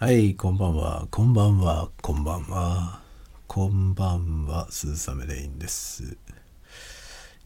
[0.00, 3.00] はい、こんばんは、こんばんは、こんばんは。
[3.48, 6.16] こんばんは、鈴雨レインです。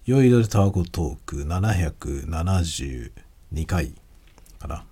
[0.05, 3.11] 酔いどれタワゴトーク772
[3.65, 3.95] 回
[4.59, 4.85] かな。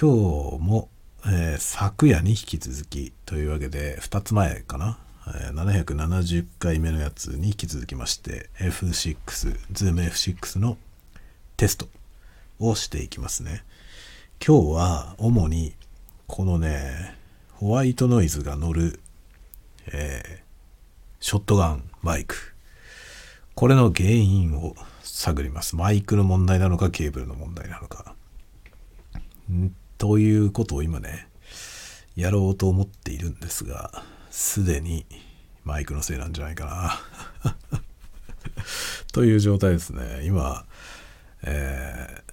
[0.00, 0.90] 今日も、
[1.26, 4.96] えー昨夜に引き続きというわけで、2つ前かな。
[5.26, 9.16] え770回目のやつに引き続きまして、F6、
[9.72, 10.78] Zoom F6 の
[11.56, 11.88] テスト
[12.60, 13.64] をしていきますね。
[14.46, 15.72] 今日は主に
[16.26, 17.16] このね
[17.54, 19.00] ホワイトノイズが乗る、
[19.86, 20.44] えー
[21.18, 22.54] ショットガンマイク。
[23.54, 25.76] これの原因を探ります。
[25.76, 28.14] マイクの問題なのかケーブルの問題なのか。
[29.50, 29.74] ん？
[29.96, 31.26] ということを今ね
[32.14, 35.06] やろうと思っているんですがすでに
[35.64, 37.00] マイクのせいなんじゃないか
[37.46, 37.80] な。
[39.14, 40.26] という状態ですね。
[40.26, 40.66] 今
[41.44, 42.23] えー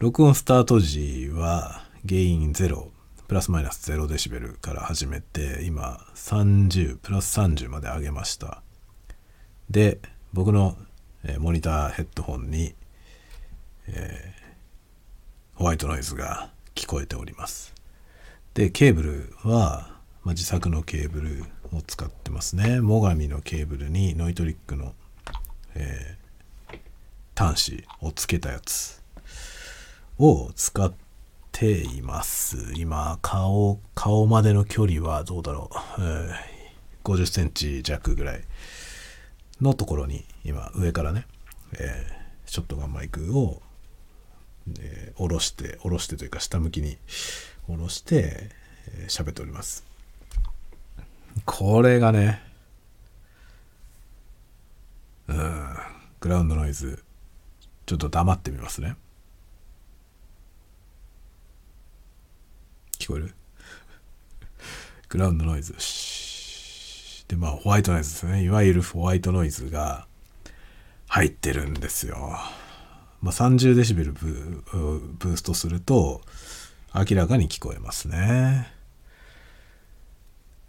[0.00, 2.88] 録音スタート時はゲイン0
[3.28, 8.60] プラスマイナス0デシベルから始めて今30プラス30まで上げました。
[9.70, 10.00] で
[10.32, 10.76] 僕の、
[11.22, 12.74] えーモニターヘッドホンに、
[13.86, 14.44] えー
[15.54, 17.72] ホワイトノイズが聞こえております。
[18.54, 19.92] でケーブルは、
[20.24, 22.80] まあ、自作のケーブルを使ってますね。
[22.80, 24.92] 最上のケーブルにノイトリックの、
[25.76, 26.24] えー
[27.36, 29.03] 端子をつけたやつ。
[30.18, 30.92] を使っ
[31.52, 32.72] ています。
[32.76, 35.76] 今、顔、顔までの距離はどうだろう。
[36.00, 36.54] えー
[37.04, 38.40] 50センチ弱ぐらい
[39.60, 41.26] のところに、今、上からね、
[41.78, 43.60] えーショットガンマイクを、
[44.80, 46.96] えー下ろして、下ろしてというか、下向きに
[47.66, 48.50] 下ろして、
[48.88, 49.84] えー喋っております。
[51.44, 52.40] これがね、
[55.28, 55.76] うん、
[56.20, 57.02] グラウンドノイズ、
[57.86, 58.96] ちょっと黙ってみますね。
[63.04, 63.34] 聞こえる？
[65.10, 65.74] グラウンドノイズ。
[67.28, 68.42] で、まあ、ホワイトノイズですね。
[68.42, 70.06] いわゆるホワイトノイズが
[71.08, 72.16] 入ってるんですよ。
[73.20, 76.22] まあ、30デシベルブーブーストすると
[76.94, 78.72] 明らかに聞こえますね。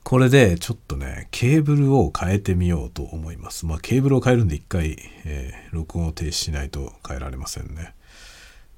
[0.03, 3.65] これでちょっとね、ケーブルを変えてみようと思います。
[3.65, 7.95] まあ、ケーブルを変えるんで一回、えー録音を停止しないと変えられませんね。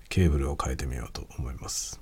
[0.09, 1.99] ケーブルを変えてみようと思います。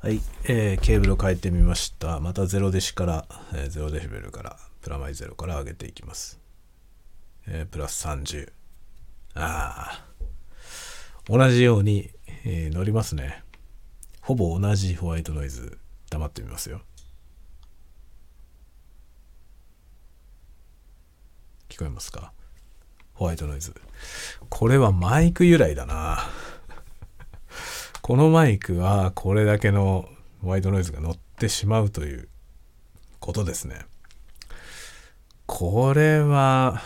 [0.00, 2.20] はい、えーケーブルを変えてみました。
[2.20, 6.38] また0デシから、えー0デシベルから、プラマイゼロから上げていきます。
[7.48, 8.52] えープラス30。
[9.34, 10.04] ああ。
[11.26, 12.10] 同じように、
[12.44, 13.42] えー乗りますね。
[14.20, 15.78] ほぼ同じホワイトノイズ。
[16.10, 16.80] 黙ってみますよ。
[21.68, 22.32] 聞こえますか？
[23.14, 23.74] ホワイトノイズ。
[24.48, 26.20] これはマイク由来だな。
[28.08, 30.08] このマイクはこれだけの
[30.42, 32.30] ワイトノイズが乗ってしまうという
[33.20, 33.80] ことですね。
[35.44, 36.80] これは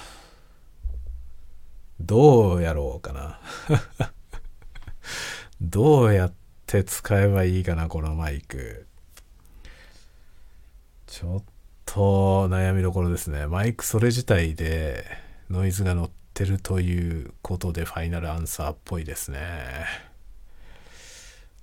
[2.01, 3.39] どうやろうかな。
[5.63, 6.33] どうやっ
[6.67, 8.89] て使えばいいかな、このマイク。
[11.07, 11.45] ちょっ
[11.87, 13.47] と悩みどころですね。
[13.47, 15.07] マイクそれ自体で
[15.49, 20.11] ノイズが乗ってるということでファイナルアンサーっぽいですね。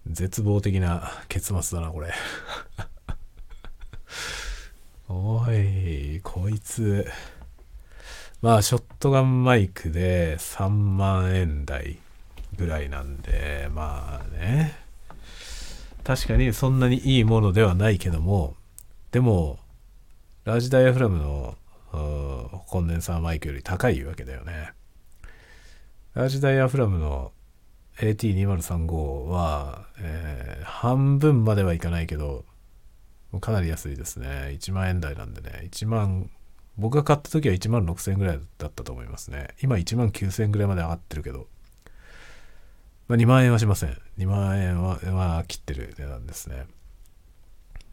[0.10, 2.12] 絶望的な結末だな、これ。
[5.08, 7.08] おい、こいつ。
[8.42, 12.00] まあ、ショットガンマイクで3万円台
[12.58, 14.76] ぐらいなんで、まあね。
[16.04, 18.56] 確かにそんなにいいものではないけども、
[19.12, 19.60] でも、
[20.44, 21.56] ラージダイヤフラムの
[21.92, 24.72] コンデンサーマイクより高いわけだよね。
[26.16, 27.32] ラージダイヤフラムの
[28.00, 32.46] AT2035 は、えー半分まではいかないけど、
[33.42, 34.58] かなり安いですね。
[34.60, 35.68] 1万円台なんでね。
[35.72, 36.30] 1万、
[36.78, 39.50] 僕が買った時は1万6000円ぐらいだったと思いますね。
[39.62, 41.48] 今1万9000円ぐらいまで上がってるけど、
[43.10, 43.98] まあ、2万円はしません。
[44.18, 46.66] 2万円は、まあ、切ってる値段ですね。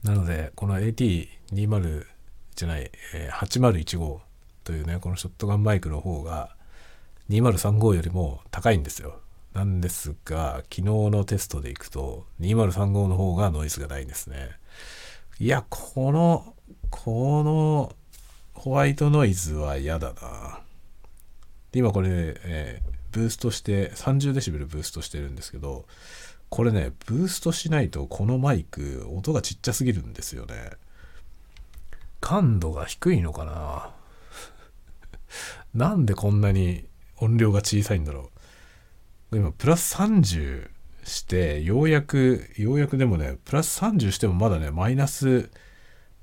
[0.05, 2.06] なので、この AT20
[2.55, 4.20] じゃない、えー8015
[4.62, 6.55] というね、このショットガンマイクの方が
[7.31, 9.20] 2035よりも高いんですよ。
[9.56, 14.50] なんですが、昨日のテストでいくと2035の方がノイズがないですね。
[15.38, 16.55] いや、この、
[16.91, 17.93] この
[18.53, 20.61] ホワイトノイズは嫌だな。
[21.73, 22.08] で今これ、
[22.44, 25.87] えーブーストして30デシベルブーストしてるんですけど
[26.50, 30.73] これねブーストしないとこのマイク音がちっちゃすぎるんですよね
[32.20, 33.91] 感度が低いのかな
[35.73, 36.85] なんでこんなに
[37.17, 38.36] 音量が小さいんだろう
[39.32, 40.70] 今プラス30
[41.05, 45.50] してようやくようやくでもねプラス30してもまだねマイナス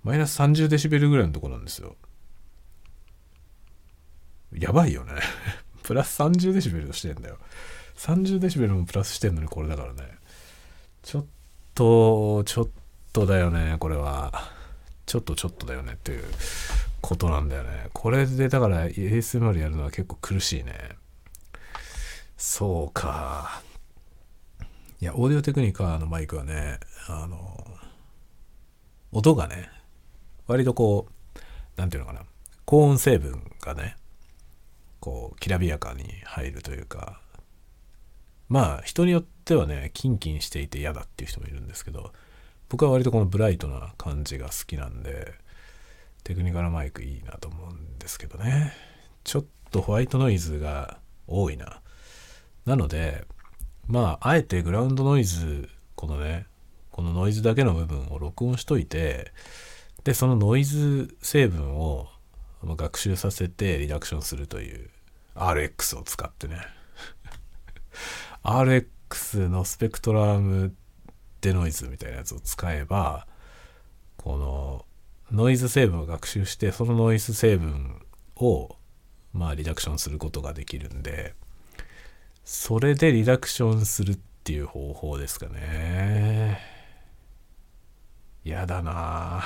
[0.04, 1.96] マイナス30デシベルぐらいのとこなんですよ。
[4.52, 5.14] やばいよね。
[5.84, 7.38] プラス30デシベルしてんだよ。
[7.98, 10.18] 30デシベルもプラスしてんのにこれだからね。
[11.04, 11.26] ちょっ
[11.74, 12.68] とちょっ
[13.14, 14.52] とだよねこれは。
[15.06, 16.24] ちょっとちょっとだよねっていう
[17.02, 17.90] ことなんだよね。
[17.94, 20.98] これでだから ASMR やるのは結構苦しいね。
[22.38, 23.62] そうか。
[25.02, 27.58] いやオーディオテクニカのマイクはねあの
[29.12, 29.70] 音がね
[30.48, 31.40] 割とこう
[31.76, 32.26] 何て言うのかな
[32.64, 33.98] 高音成分がね
[35.02, 37.20] こうきらびやかに入るというか
[38.48, 42.14] まあ人によってはねキンキンしていて嫌だっていう人もいるんですけど
[42.70, 45.34] 僕は割とこのブライトな感じが好きなんで
[46.24, 48.72] テクニカルマイクいいなと思うんですけどね。
[49.26, 50.98] ちょっとホワイトノイズが
[51.28, 51.82] 多いな。
[52.66, 53.26] なので
[53.88, 56.46] まああえてグラウンドノイズこのね
[56.92, 59.32] このノイズだけの部分を録音しといて
[60.04, 62.08] でそのノイズ成分を
[62.64, 64.90] 学習させてリダクションするという
[65.36, 66.58] RX を使ってね。
[68.44, 70.74] RX のスペクトラム
[71.42, 73.28] デノイズみたいなやつを使えば
[74.18, 74.86] この
[75.32, 78.02] ノイズ成分を学習してそのノイズ成分
[78.36, 78.76] を
[79.34, 81.36] まあリダクションすることができるんで
[82.44, 86.60] それでリダクションするっていう方法ですかね。
[88.44, 89.44] やだな。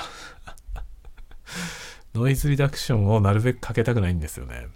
[2.14, 4.66] ノイズリダクションをなるべくかけたくないんですよね。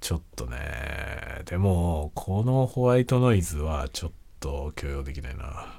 [0.00, 1.42] ちょっとね。
[1.44, 5.74] でもこのホワイトノイズはちょっと許容できないな。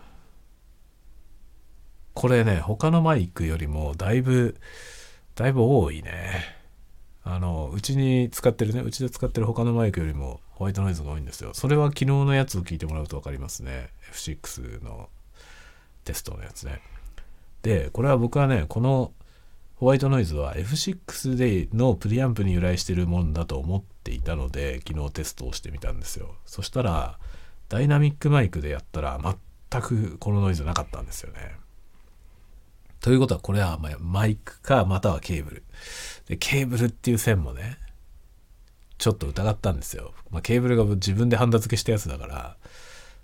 [2.14, 4.58] これね他のマイクよりもだいぶ
[5.36, 6.44] だいぶ多いね。
[7.24, 8.82] あのうちに使ってるね。
[8.82, 11.54] うちで使ってる他のマイクよりもホワイトノイズが多いんですよ。
[11.54, 13.92] それは昨日のやつを聞いてもらうと分かりますね。
[14.12, 15.10] F6 の
[16.04, 16.82] テストのやつね。
[17.62, 19.14] でこれは僕はねこの
[19.78, 26.36] ホワイトノイズは F6 でのプリアンプに由来してるもんだと思っていたので昨日テストをしてみたんですよ。
[26.46, 27.18] そしたら
[27.70, 29.18] ダイナミックマイクでやったら
[29.72, 31.54] 全くこのノイズなかったんですよね。
[33.00, 35.64] ということはこれはマイクかまたはケーブル。
[36.28, 37.78] でケーブルっていう線もね
[39.00, 42.58] ちょっと疑ったんですよ、まあ、ケーブルが自分でハンダ付けしたやつだから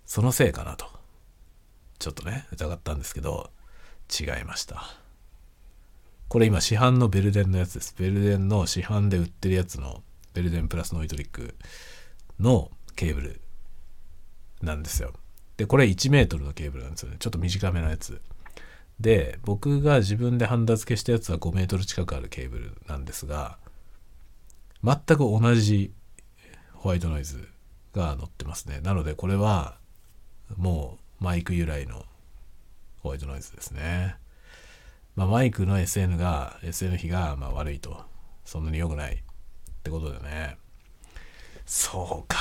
[0.05, 0.87] そのせいかなと
[1.99, 3.51] ちょっとね疑ったんですけど
[4.09, 5.05] 違いました
[6.27, 7.95] これ今市販のベルデンのやつです。
[7.97, 11.55] ベルデンの市販で売ってるやつのベルデンプラスノイトリック
[12.39, 13.41] のケーブル
[14.61, 15.13] なんですよ。
[15.57, 17.17] で、これ1メートルのケーブルなんですよね。
[17.19, 18.21] ちょっと短めのやつ。
[18.99, 23.57] で、僕が自分でハンダ付けしたやつは5メートル近くあるケーブルなんですが、
[24.83, 25.93] 全く同じ
[26.73, 27.47] ホワイトノイズ
[27.93, 28.79] が乗ってますね。
[28.81, 29.77] なのでこれは
[30.57, 32.05] もうマイク由来の
[33.01, 34.17] ホワイトノイズですね。
[35.15, 38.03] まあ、マイクの SN が SN 比がまあ悪いと
[38.43, 39.17] そんなに良くないっ
[39.83, 40.57] てことでね
[41.65, 42.37] そうか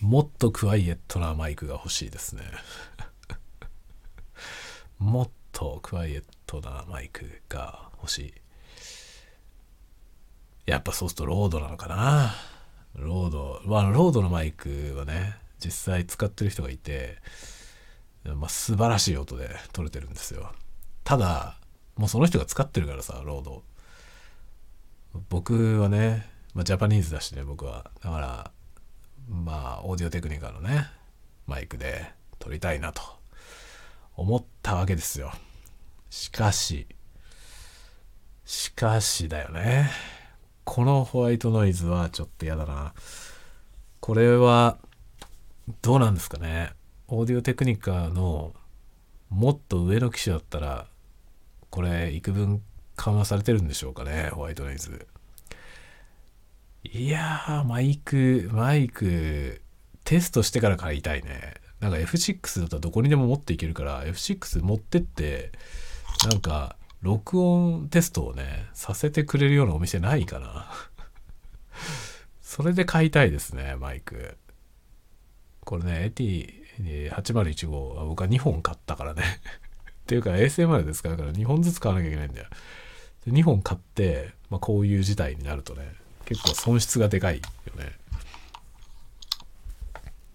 [0.00, 2.42] もっとクワイエットなマイクが欲しいですね
[4.98, 8.34] もっとクワイエットなマイクが欲しい
[10.66, 12.34] やっぱそうするとロードなのかな。
[12.94, 17.18] ロードまあロードのマイクはね実際使ってる人がいて、
[18.24, 20.52] まあ、素晴らしい音で撮れてるんですよ。
[21.04, 21.56] ただ
[21.96, 23.62] もうその人が使ってるからさロード。
[25.30, 27.90] 僕はね、まあ、 Japanese だしね僕は。
[28.02, 28.50] だから
[29.28, 30.86] まあオーディオテクニカのね
[31.46, 33.02] マイクで撮りたいなと
[34.16, 35.32] 思ったわけですよ。
[36.10, 36.86] しかし
[38.44, 39.90] しかしだよね。
[40.66, 42.92] このホワイトノイズはちょっと嫌だな。
[44.00, 44.78] これは
[45.80, 46.72] どうなんですかね。
[47.06, 48.52] オーディオテクニカの
[49.30, 50.86] もっと上の機種だったら
[51.70, 52.62] これ幾分
[52.96, 55.06] 緩和されてるんでしょうかねホワイトノイズ。
[56.82, 59.62] いやーマイクマイク
[60.02, 61.54] テストしてから買いたいね。
[61.78, 65.52] なんか F6 だったらどこにでも持っていけるから F6 持ってって
[66.28, 70.66] なんか録音テストをねさせてくれるようなお店ないかな
[72.42, 74.36] それで買いたいですねマイク
[75.64, 79.22] これね AT8015 は僕は2本買ったからね
[80.02, 82.46] っていうか ASMR で使うから2本ずつ買わなきゃいけないんだよ。
[83.24, 85.92] で2本買って、まあ、こういう事態になるとね、
[86.24, 87.42] 結構損失がでかいよ
[87.76, 87.92] ね。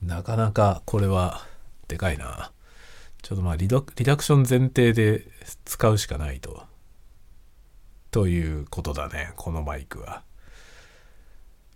[0.01, 1.45] なかなかこれは
[1.87, 2.51] でかいな。
[3.21, 5.25] ちょっとまあリダリダクション前提で
[5.65, 6.63] 使うしかないと。
[8.09, 10.23] ということだね、このマイクは。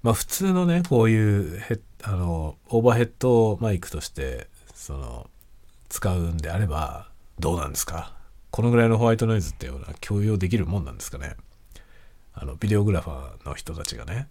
[0.02, 5.30] まあ普通のねこういうヘッあのオーバーヘッドマイクとしてその
[5.90, 7.10] 使うんであれば
[7.40, 8.14] どうなんですか？
[8.52, 11.36] このぐらいのホワイトノイズっていうのは共有できるもんなんですかね？
[12.34, 14.28] あのビデオグラファーの人たちがね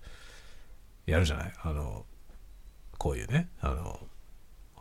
[1.06, 1.52] やるじゃない？
[1.62, 2.04] あの
[2.98, 3.98] こういうねあの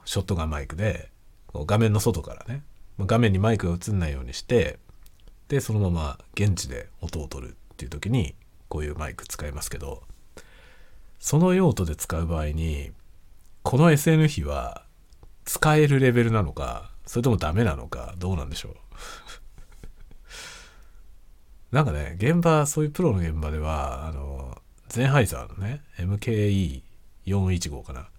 [0.04, 1.10] ショットガンマイクで
[1.54, 2.64] 画面の外からね
[3.00, 4.80] 画面にマイクが映んないようにして
[5.48, 8.36] でそのまま現地で音を取るっていう時に
[8.70, 10.04] こういうマイク使いますけど
[11.20, 12.92] その用途で使う場合に
[13.62, 14.84] この SN 比は
[15.46, 18.76] 使えるレベルなのかそれともダメなのかどうなんでしょう？
[21.76, 28.10] なんかね現場そういうプロの現場ではあのゼンハイザーのね MKE415 かな。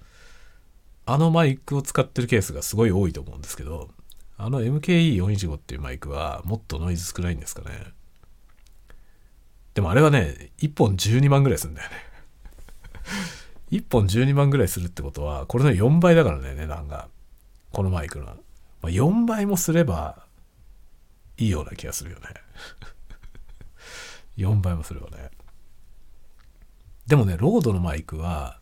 [1.06, 3.90] あのマイクを使ってるケースがすごい多いと思うんですけど
[4.36, 7.92] あの MKE415 っていうマイクはもっとノイズ少ないんですかね。
[9.74, 11.96] でもあれはね1本12万ぐらいするんだよね。
[13.70, 17.08] 1本12万ぐらいするってことはこれの4倍だからね値段が。
[17.74, 18.32] このマイクの、ま
[18.84, 20.24] あ、4倍もすれば
[21.36, 22.26] いいような気がするよね。
[24.38, 25.30] 4倍もすればね。
[27.06, 28.60] でもねロードのマイクは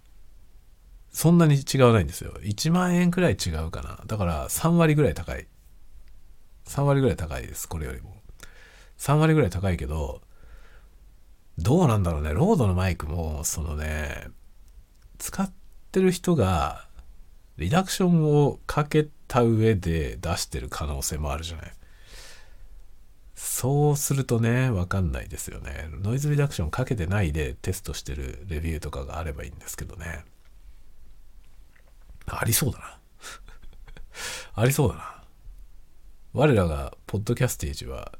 [1.13, 2.33] そんなに違わないんですよ。
[2.41, 4.01] 1万円くらい違うかな。
[4.07, 5.47] だから3割ぐらい高い。
[6.67, 8.17] 3割ぐらい高いですこれよりも。
[8.99, 10.23] 3割ぐらい高いけど
[11.59, 12.33] どうなんだろうね。
[12.33, 14.29] ロードのマイクもそのね
[15.19, 15.53] 使っ
[15.91, 16.89] てる人が
[17.59, 21.73] リダクションをかけた上で出してる可能性もあるじゃない。
[23.35, 25.89] そうするとね分かんないですよね。
[25.91, 30.25] ノイズリダクションかけてないでテストしてるレビューとかがあればいいんですけどね。
[32.41, 32.99] ありそうだな
[34.63, 35.23] ありそうだな
[36.33, 38.13] 我らがポッドキャステージは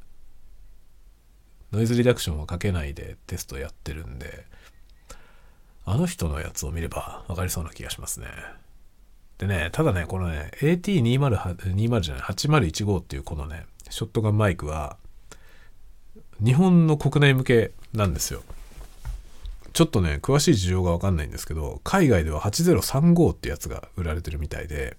[1.73, 4.47] ノイズリダクションをかけないでテストやってるんで
[5.85, 8.29] あの人のやつを見れば分かりそうな気がしますね。
[9.39, 14.97] でね、ただね、このね、AT2020 じゃない、8015っていうこのね、ショットガンマイクは、
[16.45, 18.45] 日本の国内向けなんですよ。
[19.73, 24.97] ちょっとね、詳しい事情がわかんないんですけど、海外では8035ってやつが売られてるみたいで、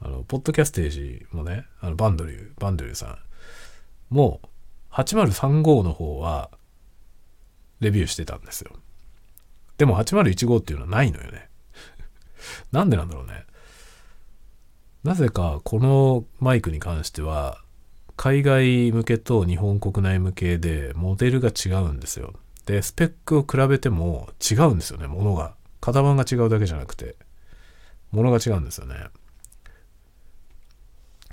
[0.00, 3.06] あの、ポッドキャステージもね、あの、バンドリュー、バンドリューさ
[4.10, 4.40] んも、
[4.90, 6.50] 8035の方は、
[7.80, 8.72] レビューしてたんですよ。
[9.78, 11.48] でも8015っていうのはないのよね。
[12.70, 13.46] なんでなんだろうね。
[15.02, 17.64] なぜかこのマイクに関しては
[18.16, 22.34] 海外向けと日本国内向けでモデルが違うんですよ。
[22.70, 25.54] で、スペックを比べても違うんですよね、ものが。
[25.80, 27.16] 型番が違うだけじゃなくて、
[28.12, 28.94] ものが違うんですよね。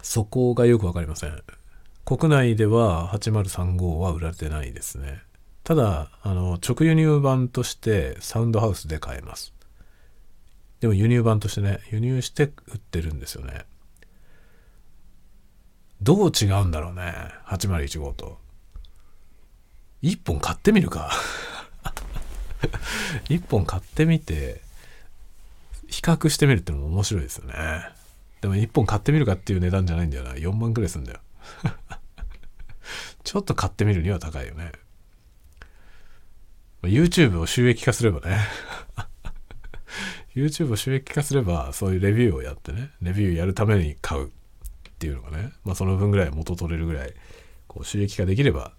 [0.01, 1.43] そこがよくわかりません。
[2.05, 5.21] 国内では8035は売られてないですね。
[5.63, 9.53] ただ、あの、直輸入版としてサウンドハウスで買えます。
[10.79, 13.65] でも輸入版としてね、輸入して売ってるんですよね。
[16.01, 17.13] どう違うんだろうね。
[17.45, 18.46] 8015と。
[20.03, 21.11] 1本買ってみるか。
[23.29, 24.61] 1本買ってみて、
[25.87, 27.53] 比較してみるってのも面白いですよね。
[28.41, 30.33] でも1本買ってみるかっていう値段じゃないんだよな。
[30.33, 31.19] 4万くらいするんだよ。
[33.23, 34.71] ちょっと買ってみるには高いよね。
[36.83, 38.39] YouTube を収益化すればね
[40.35, 44.29] YouTube を収益化すればそういうレビューをやってねレビューやるために買うっ
[44.99, 47.13] ていうのがねまあその分ぐらい元取れるぐらい
[47.67, 48.73] こう収益化できれば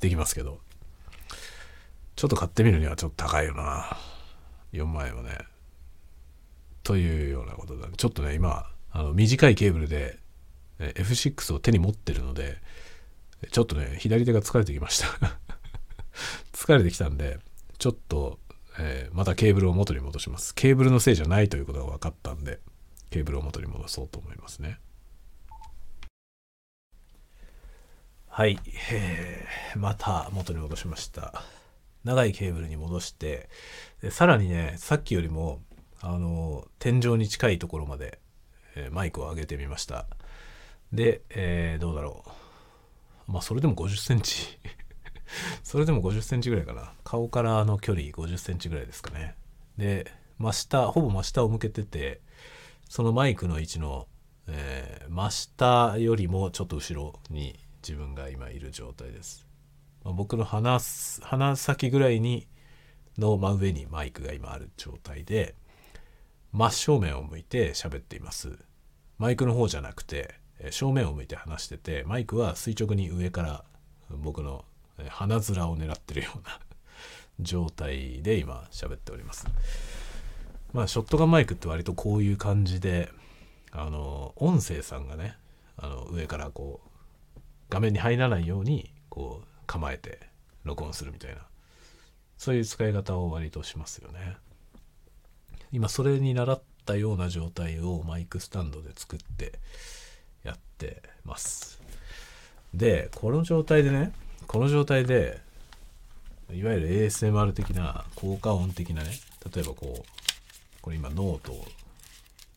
[0.00, 0.60] できますけど。
[2.16, 3.96] ちょっと買ってみるにはちょっと高いよな。
[4.72, 5.38] 4万円はね。
[6.82, 10.20] というようなことだねちょっとね今あの短いケーブルで
[10.78, 12.58] F6 を手に持ってるので
[13.50, 15.38] ちょっとね左手が疲れてきました。
[16.52, 17.38] 疲れてきたんで、
[17.78, 18.38] ちょっと、
[18.78, 20.54] えー、またケーブルを元に戻します。
[20.54, 22.60] ケーブルのせいじゃないということが分かったんで、
[23.10, 24.78] ケーブルを元に戻そうと思いますね。
[28.36, 28.58] はい、
[28.92, 31.42] えー、また元に戻しました。
[32.04, 33.48] 長いケーブルに戻して
[34.02, 35.62] でさらにねさっきよりも
[36.02, 38.18] あの天井に近いところまで、
[38.74, 40.06] えー、マイクを上げてみました
[40.92, 42.24] で、えー、どうだろ
[43.26, 44.58] うまあそれでも50センチ
[45.64, 46.92] それでも50センチぐらいかな。
[47.04, 49.34] 顔からの距離50センチぐらいですかね。
[49.78, 52.20] で、真下、ほぼ真下を向けてて、
[52.86, 54.06] そのマイクの位置の、
[54.46, 59.46] えー、真下よりもちょっと後ろに自分が今いる状態です。
[60.04, 60.78] まあ、僕の鼻
[61.22, 62.46] 鼻先ぐらいに
[63.18, 65.54] の真上にマイクが今ある状態で、
[66.52, 68.58] 真正面を向いて喋っています。
[69.18, 70.34] マイクの方じゃなくて、
[70.70, 73.64] 正面を向いて話してて、マイクは垂直に上から
[74.10, 74.64] 僕の
[75.08, 76.58] 鼻面を狙ってるような
[77.40, 79.46] 状態で今喋っております
[80.72, 83.10] まあショットガンマイクって割とこういう感じで
[83.72, 85.36] あの音声さんがね
[85.76, 86.85] あの上からこう
[87.68, 90.20] 画面に入らないようにこう構えて
[90.64, 91.38] 録音するみたいな。
[92.38, 94.36] そういう使い方を割としますよね。
[95.72, 99.58] 今それに習ったような状態をマイクスタンドで作って
[100.44, 101.80] やってます。
[102.74, 104.12] でこの状態でね
[104.46, 105.40] この状態で
[106.52, 109.10] いわゆる ASMR 的な効果音的なね
[109.52, 111.64] 例えばこうこれ今ノートを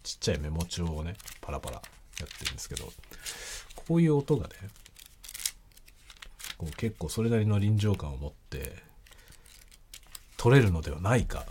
[0.03, 1.81] ちっちゃいメモ帳をねパラパラ
[2.19, 2.91] やってるんですけど
[3.87, 4.53] こういう音がね
[6.59, 8.83] こう結構それなりの臨場感を持って
[10.35, 11.45] 取れるのではないか。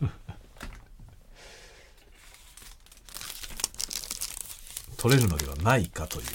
[4.98, 6.26] 取れるのではないかという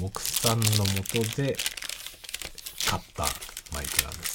[0.00, 1.56] 目算のもとで
[2.88, 3.28] 買った
[3.72, 4.34] マイクなんです。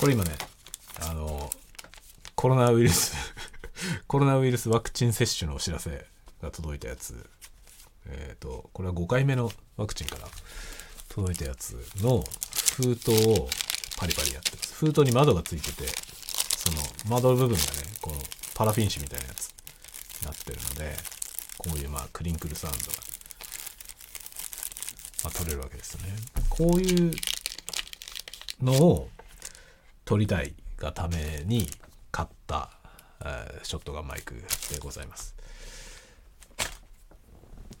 [0.00, 0.36] これ今ね
[0.98, 1.48] あの
[2.34, 3.14] コロナウイルス
[4.08, 6.08] コロナウイルスワクチン接種のお知らせ
[6.42, 7.30] が届いたやつ。
[8.06, 10.28] えっ、ー、とこれは5回目のワクチンから
[11.08, 12.24] 届いたやつの
[12.76, 13.48] 封筒を
[13.98, 14.74] パリパリやってます。
[14.74, 15.84] 封筒に窓がついてて
[16.56, 16.78] その
[17.08, 17.60] 窓部分がね
[18.00, 18.16] この
[18.54, 19.50] パラフィン紙みたいなやつ
[20.20, 20.96] になってるので
[21.58, 22.98] こういうまあクリンクルサウンドが、
[25.24, 26.14] まあ、取れるわけですよね。
[26.48, 27.12] こういう
[28.62, 29.08] のを
[30.04, 31.68] 撮りたいがために
[32.10, 32.70] 買った、
[33.20, 34.34] えー、ショットガンマイク
[34.70, 35.34] でございます。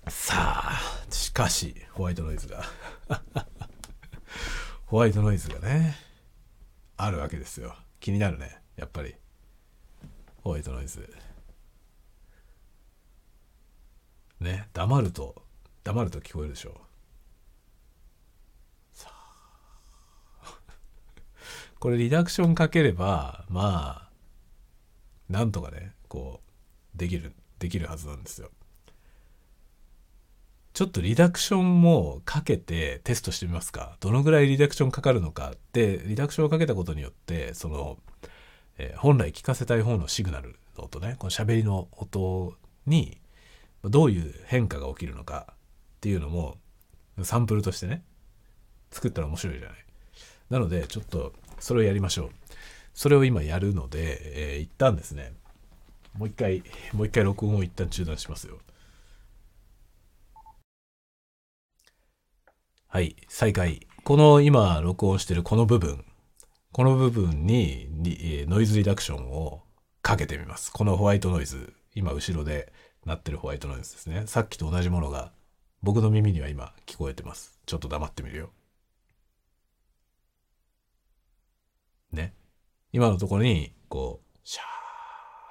[0.08, 0.80] さあ
[1.10, 2.64] しかしホワイトノイズが。
[4.86, 5.96] ホワイトノイズがね
[6.96, 7.76] あるわけですよ。
[8.00, 9.14] 気になるねやっぱり。
[10.42, 11.08] ホワイトノイズ。
[14.40, 15.44] ね黙ると
[15.84, 16.80] 黙ると聞こえるでしょ。
[18.92, 20.58] さあ。
[21.78, 24.10] これリダクションかければまあ
[25.28, 26.42] なんとかねこ
[26.94, 28.50] うできるできるはずなんですよ。
[30.80, 37.98] ちょっとリダクションもかけてテストしてみますかどのぐらいリダクションかかるのかでリダクションをかけたことによってその、
[38.78, 42.54] えー、本来聞かせたい方のシグナルの音ねこの喋りの音
[42.86, 43.18] に
[43.84, 45.54] どういう変化が起きるのかっ
[46.00, 46.56] ていうのも
[47.24, 48.02] サンプルとしてね
[48.90, 49.78] 作ったら面白いじゃない。
[50.48, 52.30] なのでちょっとそれをやりましょう。
[52.94, 55.34] それを今やるので、えー、一旦ですね
[56.16, 56.62] もう一回
[56.94, 58.60] もう一回録音を一旦中断しますよ。
[62.92, 63.86] はい、再開。
[64.02, 66.04] この今録音してるこの部分、
[66.72, 67.86] この部分に
[68.48, 69.62] ノイズリダクションを
[70.02, 70.72] かけてみます。
[70.72, 72.72] このホワイトノイズ、今後ろで
[73.06, 74.24] 鳴ってるホワイトノイズですね。
[74.26, 75.30] さっきと同じものが
[75.84, 77.60] 僕の耳には今聞こえてます。
[77.64, 78.50] ちょっと黙ってみるよ。
[82.10, 82.34] ね。
[82.92, 84.62] 今のところに、こう、シャ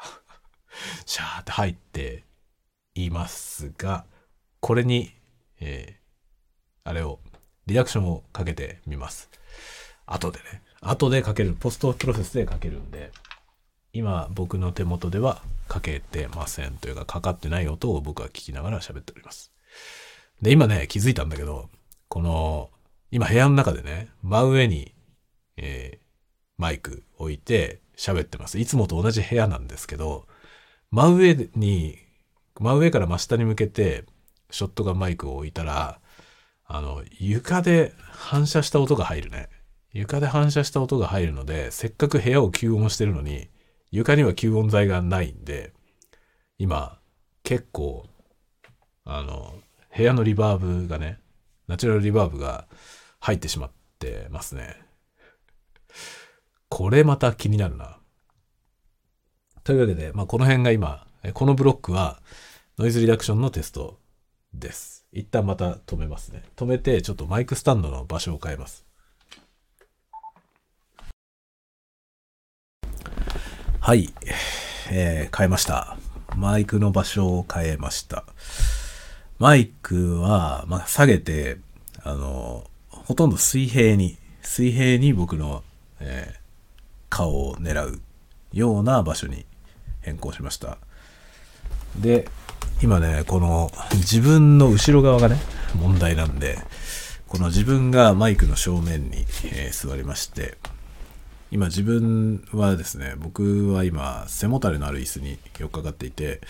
[0.10, 2.26] ー、シャーって入って
[2.96, 4.06] いますが、
[4.60, 5.14] これに、
[5.62, 7.22] えー、あれを
[7.70, 9.30] リダクションをかけてみます。
[10.08, 10.64] 後でね。
[10.82, 11.54] 後でかける。
[11.54, 13.12] ポストプロセスでかけるんで、
[13.94, 19.52] 今僕の手元ではかけてませんというか、かかってない音を僕は聞きながら喋っております。
[20.42, 21.70] で、今ね、気づいたんだけど、
[22.08, 22.72] この、
[23.12, 24.96] 今部屋の中でね、真上に、
[25.58, 26.06] えー、
[26.58, 28.58] マイク置いて喋ってます。
[28.58, 30.26] いつもと同じ部屋なんですけど、
[30.90, 32.00] 真上に、
[32.60, 34.06] 真上から真下に向けて、
[34.50, 36.00] ショットガンマイクを置いたら、
[36.72, 39.50] あの、床で反射した音が入るね。
[39.92, 43.50] 床で反射した音が入るので、せっかく部屋を吸音してるのに、
[43.90, 45.74] 床には吸音材がないんで、
[46.60, 47.00] 今、
[47.42, 48.06] 結構、
[49.04, 49.56] あの、
[49.98, 51.20] 部屋のリバーブがね、
[51.68, 52.68] ナチュラルリバーブが
[53.20, 54.76] 入ってしまってますね。
[56.70, 57.98] これまた気になるな。
[59.64, 62.22] というわけで、まあ、この辺が今、このブロックは
[62.78, 63.98] ノイズリダクションのテスト
[64.54, 64.99] です。
[65.12, 66.44] 一旦また止めますね。
[66.56, 68.86] 止めて、ちょっとマイクスタンドの場所を変えます。
[73.80, 74.14] はい。
[74.92, 75.98] えー、変えました。
[76.36, 78.26] マイクの場所を変えました。
[79.40, 81.58] マイクは、まあ、下げて、
[82.04, 85.64] あの、ほとんど水平に、水平に僕の、
[86.00, 86.40] えー、
[87.10, 88.00] 顔を狙う
[88.54, 89.46] ような場所に
[90.02, 90.78] 変更しました。
[91.98, 92.30] で、
[92.82, 95.38] 今ね、この自分の後ろ側がね、
[95.76, 96.60] 問題なんで、
[97.28, 100.58] この自分がマイクの正面に、えー、座りまして、
[101.52, 106.42] 今自分はですね、僕は今背もたれのある椅子に寄っかかっていて、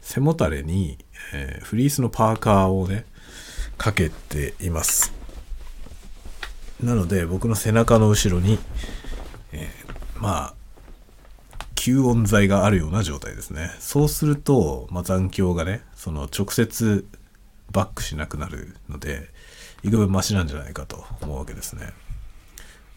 [0.00, 0.98] 背もたれに、
[1.32, 3.04] えー、フリースのパーカーをね、
[3.76, 5.12] かけています。
[6.82, 8.58] なので僕の背中の後ろに、
[9.52, 9.88] えー
[10.20, 10.57] まあ
[11.78, 13.70] 吸音材があるような状態ですね。
[13.78, 17.06] そうすると、まあ、残響がねその直接
[17.70, 19.28] バックしなくなるので
[19.84, 21.92] 幾分マシなんじゃないかと思うわけですね。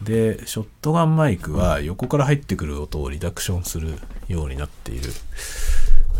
[0.01, 5.11] でショットガンマイクは横から入ってくる音をリダクションするようになっている。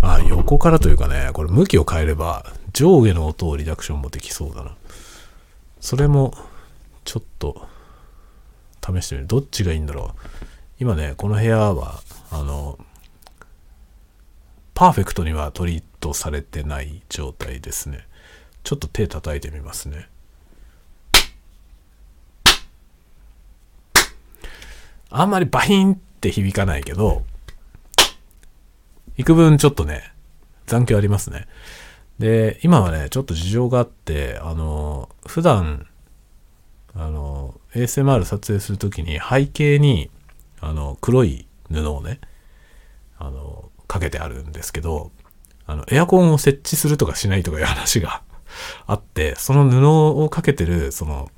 [0.04, 4.76] あ横からというかねこれ向きを変えれば上下の音をリダクションもできそうだな。
[5.80, 6.36] それも
[7.06, 7.68] ちょっと
[8.86, 9.28] 試してみる。
[9.28, 10.46] どっちがいいんだろう。
[10.80, 12.80] 今ねこの部屋はあの
[14.74, 18.08] パーフェクトにはトリートされてない状態ですね。
[18.64, 20.08] ちょっと手叩いてみますね。
[25.10, 27.24] あんまりバヒンって響かないけど
[29.18, 30.14] 幾分ちょっとね
[30.68, 31.48] 残響ありますね。
[32.18, 35.86] で今はねちょっと事情があってあの普段
[36.96, 40.10] あの ASMR 撮影する時に背景に
[40.62, 42.20] あの黒い布をね
[43.18, 45.12] あのかけてあるんですけど
[45.66, 48.24] あのエアコンを設置するとかしないとかいう話が
[48.88, 49.88] あってその布
[50.24, 51.30] をかけてるその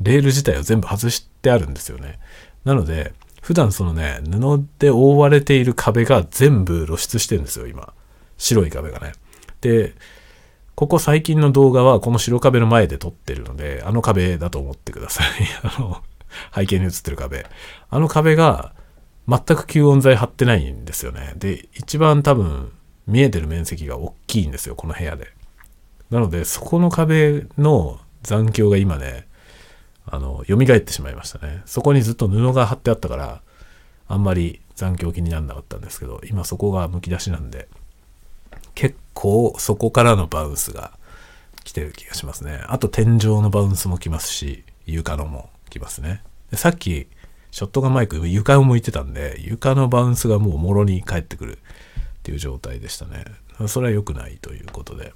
[0.00, 2.18] レール自体を全部外してあるんですよね。
[2.64, 7.92] なので普段そのね布で覆われている壁が全部露出してるんですよ今。
[8.36, 9.12] 白い壁がね。
[9.60, 9.94] で
[10.74, 15.26] ここ最近の動画はこの白壁の前で撮ってるのであの壁だと思ってください。
[15.62, 16.02] あの
[16.54, 17.46] 背景に映ってる壁。
[17.90, 18.72] あの壁が
[19.28, 21.34] 全く吸音材貼ってないんですよね。
[21.36, 22.72] で、一番多分
[23.06, 25.32] 見えてる面積が大きいんですよ、この部屋で。
[26.10, 29.26] なので、そこの壁の残響が今ね、
[30.06, 31.62] あの、蘇ってしまいましたね。
[31.64, 33.40] そこにずっと布が貼ってあったから、
[34.06, 37.68] あんまり残響気にならなかったんですけど、今そこがむき出しなんで、
[38.74, 40.92] 結構そこからのバウンスが
[41.64, 42.62] 来てる気がしますね。
[42.66, 46.22] あと天井のバウンスも来ますし、床のも来ますね。
[46.50, 47.08] でさっき
[47.54, 51.60] ショットガンマイク床を向いてたんで、床のバウンスがもうもろに返ってくるっ
[52.24, 53.26] ていう状態でしたね。
[53.68, 55.12] それは良くないということで。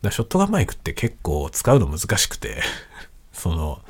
[0.00, 2.62] だショットガンマイクって結構使うの難しくて
[3.34, 3.82] その、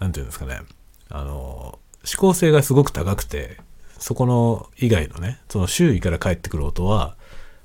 [0.00, 0.62] 何て言うんですかね、
[1.10, 3.60] あの、指向性がすごく高くて、
[3.96, 7.14] そこの以外のね、その周囲から返ってくる音は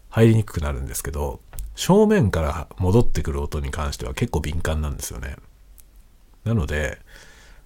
[0.09, 1.41] 入りにくくなるんですけど、
[1.73, 5.37] 正面から戻ってくる音に関しては結構敏感なんですよね。
[6.43, 6.99] なので、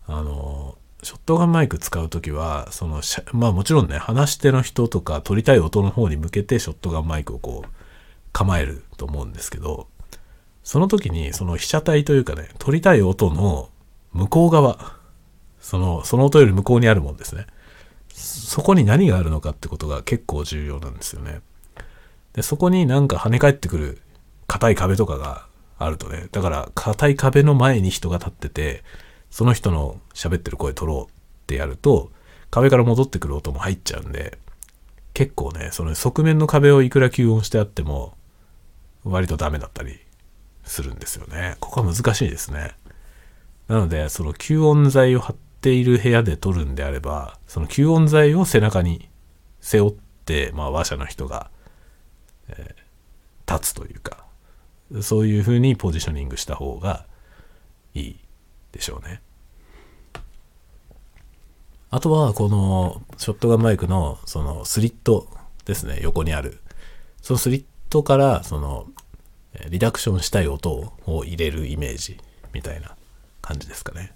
[0.08, 7.70] あの、ショットガンマイク使う時はそのまあもちろんね話し手の人とか撮りたい音の方に向けてショットガンマイクをこう
[8.34, 9.88] 構えると思うんですけど
[10.64, 13.70] その時にその被写体というかね撮りたい音の
[14.14, 14.96] 向こう側
[15.60, 17.46] そのその音より向こうにあるもんですね。
[18.10, 21.42] そこに何があるのかってことが結構重要なんですよね。
[22.34, 24.02] でそこになんか跳ね返ってくる
[24.48, 25.46] 硬い壁とかが
[25.78, 28.84] あるとねだから硬い壁の前に人が立ってて
[29.36, 31.14] その人の喋ってる声取ろうっ
[31.46, 32.10] てやると
[32.52, 34.38] 壁から戻ってくる音も入っちゃうんで
[35.14, 38.16] 結構ねその側面の壁をいくら吸音してあっても
[39.04, 40.00] 割とダメだったり
[40.64, 42.76] するんですよねここは難しいですね
[43.68, 49.10] なのでその吸音材を貼っている部屋で撮るんであればその吸音材を背中に
[49.60, 51.52] 背負って、まあ、話者の人が、
[52.48, 54.26] えー、立つというか
[55.02, 57.06] そういう風にポジショニングした方が
[57.94, 58.20] いい
[58.72, 59.25] でしょうね。
[61.92, 65.28] あとはこのショットガンマイクのそのスリット
[65.66, 66.00] ですね。
[66.02, 66.60] 横にある。
[67.22, 68.88] そのスリットからその
[69.70, 72.20] リダクションしたい音を入れるイメージ
[72.54, 72.96] みたいな
[73.42, 74.14] 感じですかね。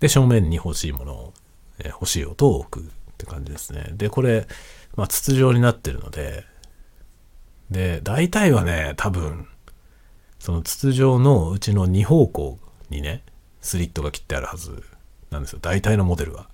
[0.00, 1.34] で正面に欲しいものを、
[1.80, 3.90] え欲しい音を置くって感じですね。
[3.92, 4.46] でこれ、
[4.96, 6.44] まあ、筒状になってるので
[7.70, 9.46] で大体はね多分
[10.38, 12.58] その筒状のうちの2方向
[12.90, 13.22] にね
[13.60, 14.82] スリットが切ってあるはず。
[15.30, 15.58] なんですよ。
[15.60, 16.48] 大体のモデルは。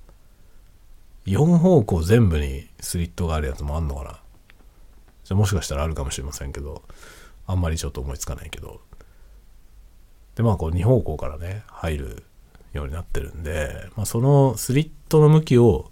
[1.26, 4.20] 4方向全部にスリットがあるやつもあんのかな。
[5.24, 6.82] じゃもしかしたらあるかもしれませんけど
[7.46, 8.80] あんまりちょっと思いつかないけど。
[10.34, 12.24] でまあこう2方向からね入る
[12.72, 15.90] ようになってるんで、まあ、そのスリットの向きを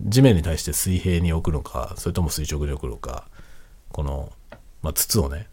[0.00, 3.26] 地面に対して水平に置くのかそれとも垂直に置くのか
[3.90, 4.32] この、
[4.82, 5.48] まあ、筒をね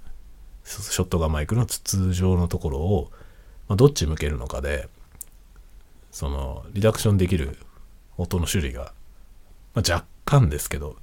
[0.63, 3.11] ショットガンマイクの筒状のところを、
[3.67, 4.87] まあ、どっち向けるのかで
[6.15, 7.57] そのリダクションできる
[8.15, 8.93] 音の種類が、
[9.73, 10.95] まあ、若干ですけど、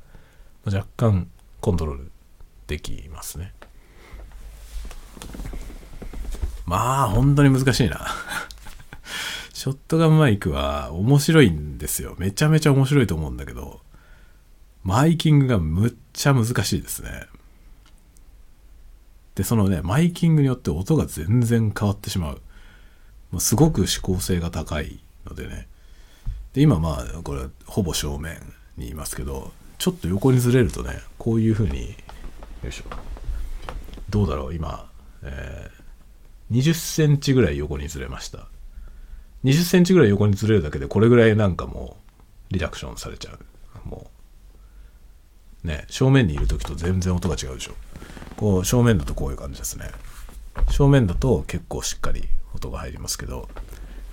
[0.65, 1.29] まあ、若干
[1.61, 2.11] コントロール
[2.67, 3.53] できますね。
[6.65, 8.07] まあ本当に難しいな。
[9.53, 12.15] ショットガンマイクは面白いんですよ。
[12.17, 13.83] めちゃめちゃ面白いと思うんだけど
[14.83, 17.27] マイキングがむっちゃ難しいですね。
[19.35, 22.41] でそのねマイキングによって音が全然変わってしまう。
[23.33, 25.67] もうすごく指向性が高いのでね。
[26.53, 28.39] で今まあこれほぼ正面
[28.77, 31.97] にいますけどちょっと横にずれるとねこういう風に
[32.63, 32.85] よいしょ。
[34.11, 34.87] どうだろう今、
[35.23, 38.47] えー、20センチぐらい横にずれました。
[39.45, 41.97] 20センチぐらい横にずれるだけでこれぐらいなんかも
[42.51, 43.89] うリダクションされちゃう。
[43.89, 44.11] も
[45.65, 47.73] うね正面にいる時と全然音が違うでしょ。
[48.37, 49.87] こう正面だとこういう感じですね。
[50.71, 53.49] 正面だと結構しっかり音が入りますけど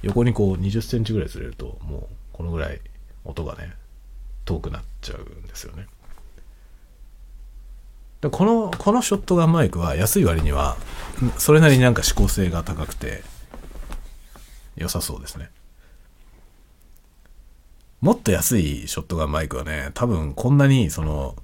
[0.01, 2.79] 横にこう20センチぐらいずれるともうこのぐらい
[3.25, 3.73] 音がね
[4.45, 5.87] 遠くなっちゃうんですよね。
[8.21, 10.77] でこのこのショットガンマイクは安い割には
[11.37, 13.23] それなりになんか指向性が高くて
[14.75, 15.49] 良さそうですね。
[18.01, 21.35] もっと安いショットガンマイクはね多分こんなにその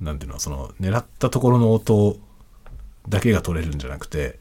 [0.00, 2.16] 何ていうのその狙ったところの音
[3.08, 4.38] だけが取れるんじゃなくて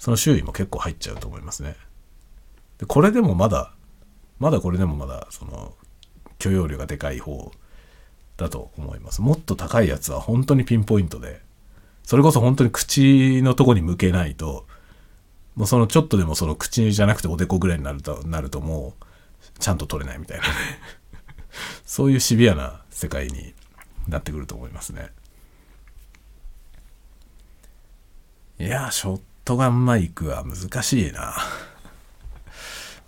[0.00, 1.76] その周囲も結構入っちゃうと思いますね
[2.78, 3.72] でこれでもまだ
[4.40, 5.74] まだこれでもまだその
[6.38, 7.52] 許容量がでかい方
[8.36, 9.20] だと思います。
[9.20, 11.42] もっと高いやつは本当にピンポイントで、
[12.02, 14.66] それこそ本当に口のとこに向けないと、
[15.54, 19.04] もうそのちょっとでもその口じゃなくておでこぐらいになると、なるともう
[19.60, 20.50] ちゃんと取れないみたいなね。
[21.84, 23.54] そういうシビアな世界に
[24.08, 25.10] なってくると思いますね。
[28.58, 31.34] いや、ショットガンマイクは難しいな。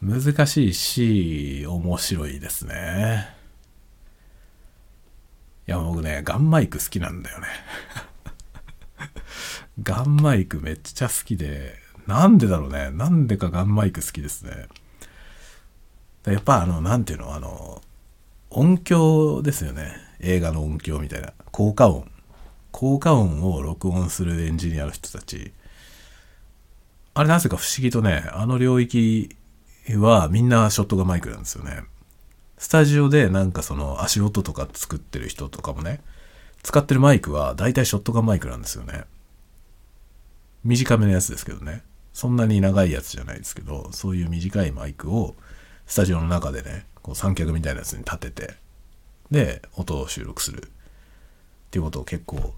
[0.03, 3.29] 難しいし、面白いですね。
[5.69, 7.47] いや、僕ね、ガンマイク好きなんだよね。
[9.85, 11.77] ガンマイクめっちゃ好きで、
[12.09, 12.91] なんでだろうね。
[12.91, 14.67] なんでかガンマイク好きですね。
[16.25, 17.81] やっぱあの、なんていうの、あの、
[18.51, 19.95] 音響ですよね。
[20.19, 21.35] 映画の音響みたいな。
[21.53, 22.11] 効果音。
[22.73, 25.53] 効果音を録音するエンジニアの人たち。
[27.15, 29.37] あれなぜか不思議とね、あの領域
[29.97, 31.83] はみんなショットガンマイクなんですよね。
[32.57, 36.01] スタジオでなんかその足音とか作ってる人とかもね、
[36.63, 39.05] 使ってるマイクは大体ショットガンマイクなんですよね。
[40.65, 41.83] 短めのやつですけどね。
[42.13, 45.35] そんなに長いやつじゃないですけど、そういう短いマイクを
[45.87, 48.55] スタジオの中でね、こう三脚みたいなやつに立てて、
[49.31, 50.71] で、音を収録するっ
[51.71, 52.55] ていうことを結構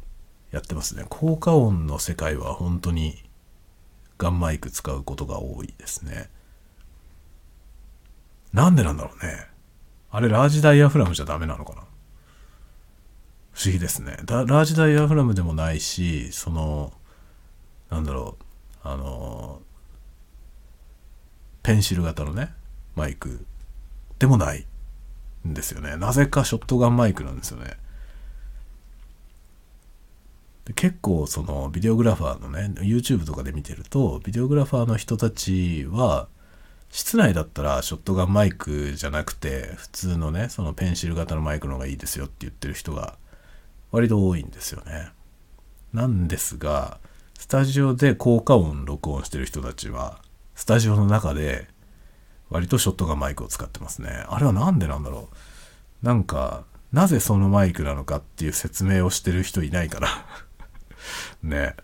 [0.51, 1.07] やってますね。
[1.09, 3.25] 効果音の世界は本当に
[4.25, 6.31] ガンマイク使うことが多いですね。
[8.55, 9.47] なんでなんだろうね。
[10.11, 11.83] あれ、ラージダイヤフラムじゃダメなのかな
[13.53, 14.17] 不思議ですね。
[14.27, 16.95] ラージダイヤフラムでもないし、その、
[17.91, 19.61] なんだろう、あの、
[21.63, 22.51] ペンシル型のね、
[22.97, 23.45] マイク
[24.19, 24.65] でもない
[25.47, 25.99] んですよね。
[25.99, 27.77] なぜかショットガンマイクなんですよね。
[30.65, 36.29] で結構そのビデオグラファーのね YouTube とかで見てるとビデオグラファーの人たちは
[36.91, 43.19] 室内だったらショットガンマイクじゃなくて普通のねそのペンシル型のマイクの方がいいですよって言ってる人が
[43.91, 45.09] 割と多いんですよね。
[45.93, 46.99] なんですが
[47.39, 50.21] スタジオで効果音録音してる人たちは
[50.55, 51.67] スタジオの中で
[52.49, 54.25] 割とショットガンマイクを使ってますね。
[54.29, 55.29] あれは何でなんだろ
[56.03, 56.07] う。
[56.07, 60.09] なんかなぜそのマイクなのかっていう説明をしてる人いないから。
[61.43, 61.77] ね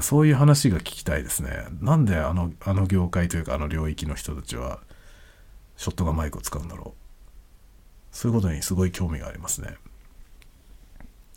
[0.00, 1.66] そういう話が聞きたいですね。
[1.80, 4.80] なんであのあの業界というかあの領域の人たちは
[5.76, 7.04] ショットガンマイクを使うんだろう。
[8.10, 9.76] そういうことにすごい興味がありますね。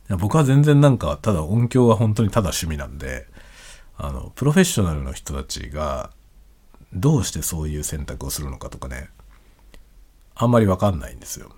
[0.10, 3.28] いや僕は全然なんかただ音響は本当にただ趣味なんで
[3.98, 6.12] あのプロフェッショナルの人たちが
[6.94, 9.10] どうしてそういう選択をするのかとかね
[10.34, 11.52] あんまりわかんないんですよ。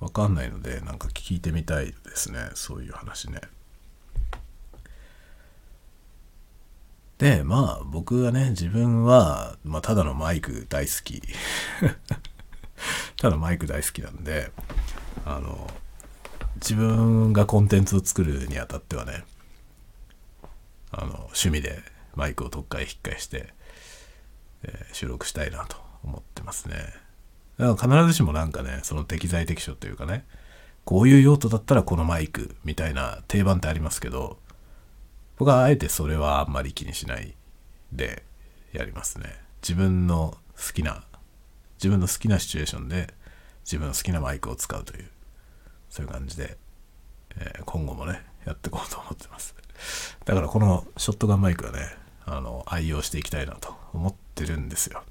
[0.00, 3.40] わかんないのでなんか聞いてみたいですねそういう話ね。
[7.20, 11.22] で、まあ僕はね、自分は、まあただのマイク大好き。
[13.20, 14.50] ただマイク大好きなんで、
[15.26, 15.70] あの、
[16.56, 19.24] 自分がコンテンツを作るにあたってはね、
[20.92, 21.82] あの、趣味で
[22.14, 23.52] マイクを特会引っかえして、
[24.62, 26.76] えー、収録したいなと思ってますね。
[27.58, 30.24] だから必ずしもなんかね、その適材適所というかね、
[30.86, 34.38] こういう用途だったらこのマイクみたいな定番ってありますけど、
[35.40, 37.34] 僕はあえてそれはあんまり気にしない
[37.92, 38.24] で
[38.74, 39.24] やりますね。
[39.62, 41.02] 自分の好きな、
[41.78, 43.14] 自分の好きなシチュエーションで
[43.64, 45.08] 自分の好きなマイクを使うという、
[45.88, 46.58] そういう感じで、
[47.38, 49.54] えー、今後もね、やっていこうと思ってます。
[50.26, 51.86] だからこのショットガンマイクはね、
[52.26, 55.02] あの、愛用していきたいなと思ってるんですよ。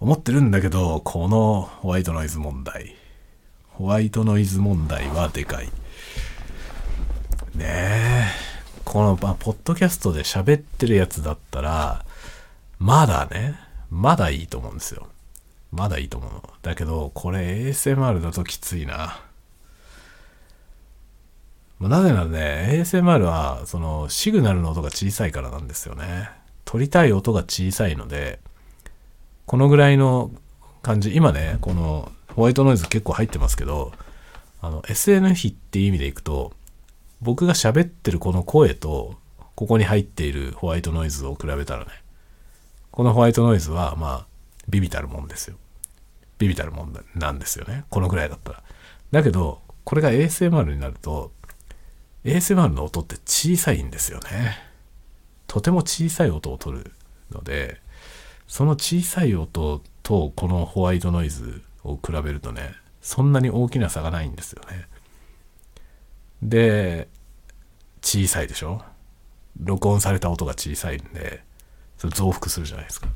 [0.00, 2.96] 思ってるんだけど、このホワイトノイズ問題。
[3.68, 5.66] ホワイトノイズ問題はでかい。
[7.54, 7.62] ね
[8.50, 8.53] え。
[8.84, 12.04] この、まあ、ポッドキャストで喋ってるやつだったら、
[12.78, 13.58] まだね、
[13.90, 15.08] まだいいと思うんですよ。
[15.72, 16.42] まだいいと思う。
[16.62, 19.20] だけど、これ ASMR だときついな。
[21.80, 26.30] なぜならね、ASMR は、その、シグナルの音が小さいからなんですよね。
[26.64, 28.38] 取りたい音が小さいので、
[29.46, 30.30] このぐらいの
[30.82, 33.92] 感じ、今ね、このホワイトノイズ結構入ってますけど、
[34.60, 36.52] あの、SN 比っていう意味でいくと、
[37.24, 39.14] 僕が喋ってるこの声と、
[39.54, 41.90] ここに入っているホワイトノイズを比べたらね、
[42.90, 44.26] このホワイトノイズは、まあ、
[44.68, 45.56] ビビたるもんですよ。
[46.38, 47.84] ビビたるもんなんですよね。
[47.88, 48.62] このぐらいだったら。
[49.10, 51.32] だけど、これが ASMR になると、
[52.24, 54.58] ASMR の音って小さいんですよね。
[55.46, 56.92] とても小さい音を取る
[57.30, 57.80] ので、
[58.46, 64.88] その小さい音とこのホワイトノイズを比べるとね、そんなに大きな差がないんですよね。
[66.42, 67.08] で、
[68.04, 68.82] 小さいでしょ？
[69.58, 71.42] 録音された音が小さいんで、
[71.96, 73.08] それ増幅するじゃないですか。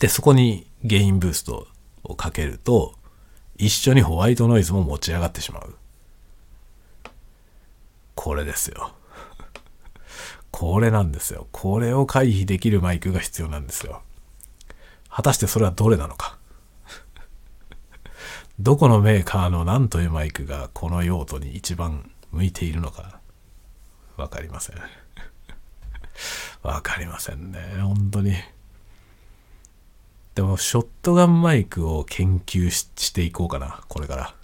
[0.00, 1.66] で、そこにゲインブースト
[2.04, 2.94] をかけると、
[3.56, 5.74] 一緒にホワイトノイズも持ち上がってしまう。
[8.14, 8.92] これですよ。
[10.50, 11.48] これなんですよ。
[11.50, 14.02] これを回避できるマイクが必要なんですよ。
[15.08, 16.38] 果たしてそれはどれなのか。
[18.60, 23.18] どこのメーカーの何というマイクがこの用途に一番向いているのか、
[24.16, 24.76] わかりません。
[26.62, 27.58] わかりませんね。
[27.80, 28.34] 本当に。
[30.34, 34.34] でも、ショットガンマイクを研究していこうかな、これから。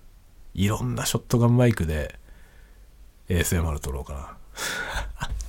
[0.54, 2.18] いろんなショットガンマイクで
[3.28, 4.37] ASMR 撮ろうかな。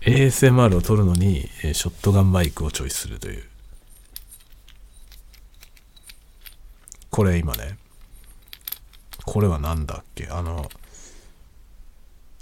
[0.00, 3.48] ASMR を撮るのに、ショットガンマイクをチョイスするという。
[7.10, 7.76] これ今ね、
[9.24, 10.26] これは何だっけ？
[10.28, 10.68] あの、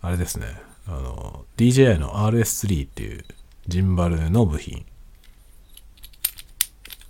[0.03, 0.47] あれですね、
[0.87, 3.25] あの、DJI の RS3 っていう
[3.69, 4.87] ジンバルの部品、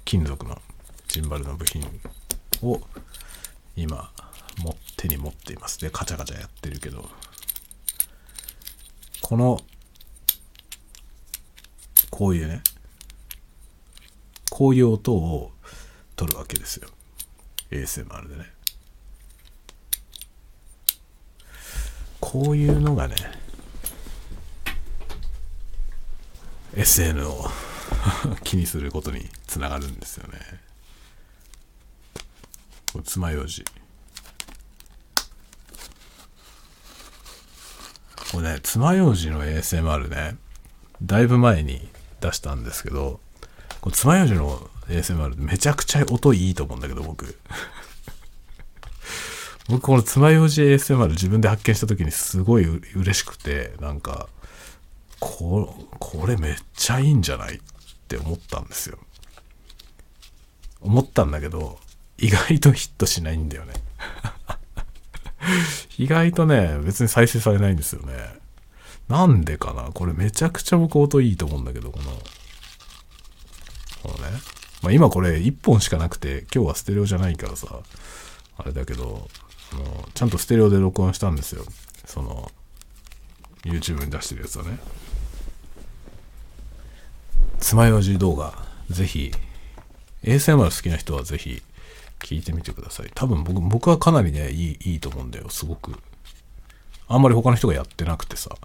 [0.05, 0.61] 金属の
[1.09, 1.83] ジンバルの部品
[2.63, 2.81] を
[3.77, 4.11] 今、
[4.63, 5.81] も手に持っています。
[5.81, 7.09] で、カチャカチャやってるけど、
[9.23, 9.61] この
[12.11, 12.63] こういうね、
[14.51, 15.53] こういう音を
[16.17, 16.89] 取るわけですよ。
[17.71, 18.60] ASMR でね。
[22.31, 23.17] こういうのがね、
[26.77, 27.51] SN を
[28.45, 30.39] 気にすることにつながるんですよね。
[33.05, 33.65] 爪楊枝。
[38.31, 40.37] これね、爪楊枝の ASMR ね、
[41.03, 41.91] だいぶ前に
[42.21, 43.19] 出したんですけど、
[43.81, 47.37] この爪楊枝の ASMR めちゃくちゃ音いいと思うんだけど、僕。
[49.71, 54.29] 僕この爪楊枝 ASMR 自分で発見した時にすごい嬉しくて、なんか、
[55.21, 57.61] こ、これめっちゃいいんじゃないっ
[58.09, 58.99] て思ったんですよ。
[60.81, 61.79] 思ったんだけど、
[62.19, 63.75] 意外とヒットしないんだよね。
[65.99, 68.41] 意外とね、別に再生されないんですよね。
[69.09, 69.91] なんでかな？
[69.93, 72.11] これめちゃくちゃ僕音いいと思うんだけど、この、
[74.03, 74.39] このね。
[74.83, 77.81] まあ今これ1本しかなくて、今日はステレオじゃないからさ、
[78.57, 79.29] あれだけど、
[79.77, 81.65] のちゃんとステレオで録音したんですよ。
[82.05, 82.51] その、
[83.65, 84.79] YouTube に出してるやつはね。
[87.59, 88.55] 爪楊枝動画、
[88.89, 89.33] ぜひ、
[90.25, 91.63] ASMR 好きな人はぜひ
[92.19, 93.11] 聞いてみてください。
[93.15, 95.95] 多分僕、僕はかなりね、いい、いいと思うんだよ、すごく。
[97.09, 98.57] あんまり他の人がやってなくてさ。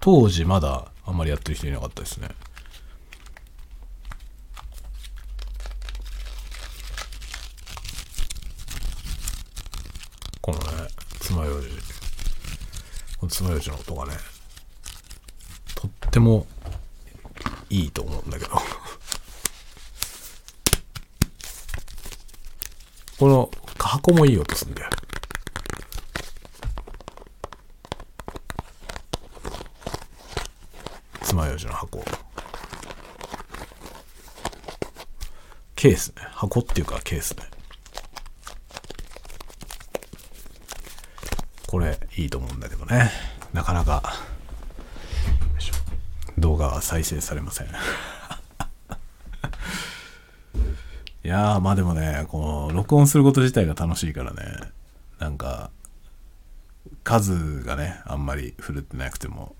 [0.00, 2.28] 当時まだあんまりやってる人いなかったですね。
[10.48, 10.64] このね、
[11.20, 11.68] 爪楊枝。
[13.18, 14.12] この爪楊枝の音がね、
[15.74, 16.46] とっても
[17.68, 18.52] いいと思うんだけど
[23.18, 24.90] この箱もいい音すんだよ。
[31.24, 32.02] 爪楊枝の箱。
[35.76, 36.26] ケースね。
[36.32, 37.57] 箱っていうかケースね。
[41.68, 43.12] これいいと思うんだけどね。
[43.52, 44.02] なかなか、
[46.36, 47.68] 動画は再生されません。
[51.24, 54.72] いやー、まあでもね、この、録音すること自体が楽しいからね、
[55.20, 55.70] なんか、
[57.04, 59.54] 数がね、あんまり振るってなくても、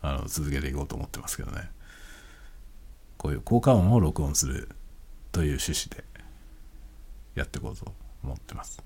[0.00, 1.68] あの続けていこうと思ってますけどね
[3.16, 4.68] こういう効果音を録音する
[5.32, 6.04] という趣旨で
[7.34, 7.92] やっていこうと
[8.22, 8.82] 思ってます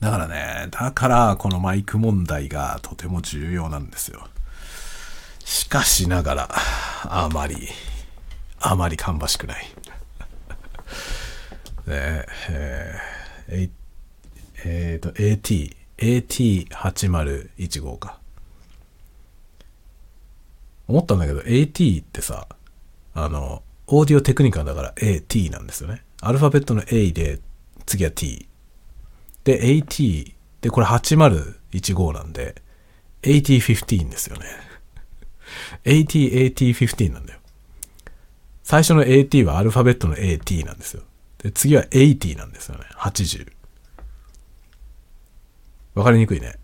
[0.00, 4.28] だからねだからこのマイク問題がとても重要なんですよ
[5.48, 6.48] しかしながら、
[7.04, 7.68] あまり、
[8.60, 9.64] あまり芳しくない。
[11.88, 13.70] ねえー、
[14.64, 18.18] えー、と、AT、AT8015 か。
[20.86, 22.46] 思ったんだけど、AT ってさ、
[23.14, 26.04] あの、オーディオテクニカだから AT なんですよね。
[26.20, 27.40] アルファベットの A で、
[27.86, 28.46] 次は T。
[29.44, 32.62] で、AT、で、これ8015なんで、
[33.22, 34.46] AT15 ですよね。
[35.84, 37.40] AT、AT15 なんだよ。
[38.62, 41.02] 最初の AT はアルファベットの AT なんですよ。
[41.38, 42.84] で、次は80なんですよね。
[42.96, 43.50] 80。
[45.94, 46.58] わかりにくいね。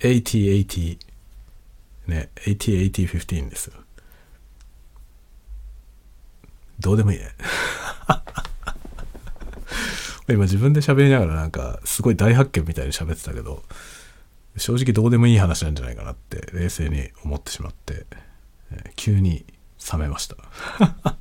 [0.00, 0.98] 80、80。
[2.06, 3.74] ね、80、80、15ですよ。
[6.80, 7.30] どうでもいいね。
[10.28, 13.62] 今自分で喋りながらなんかすごい大発見みたいに喋ってたけど
[14.58, 18.06] 正直どうでもいい話なんじゃないかなって冷静に思ってしまって、
[18.72, 19.46] え急に
[19.92, 20.36] 冷めました。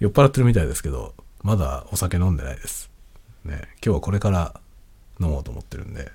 [0.00, 2.90] 酔っ払ってるみたいですけどまだお酒飲んでないです。
[3.44, 4.60] ね今日はこれから
[5.20, 6.10] 飲もうと思ってるんで。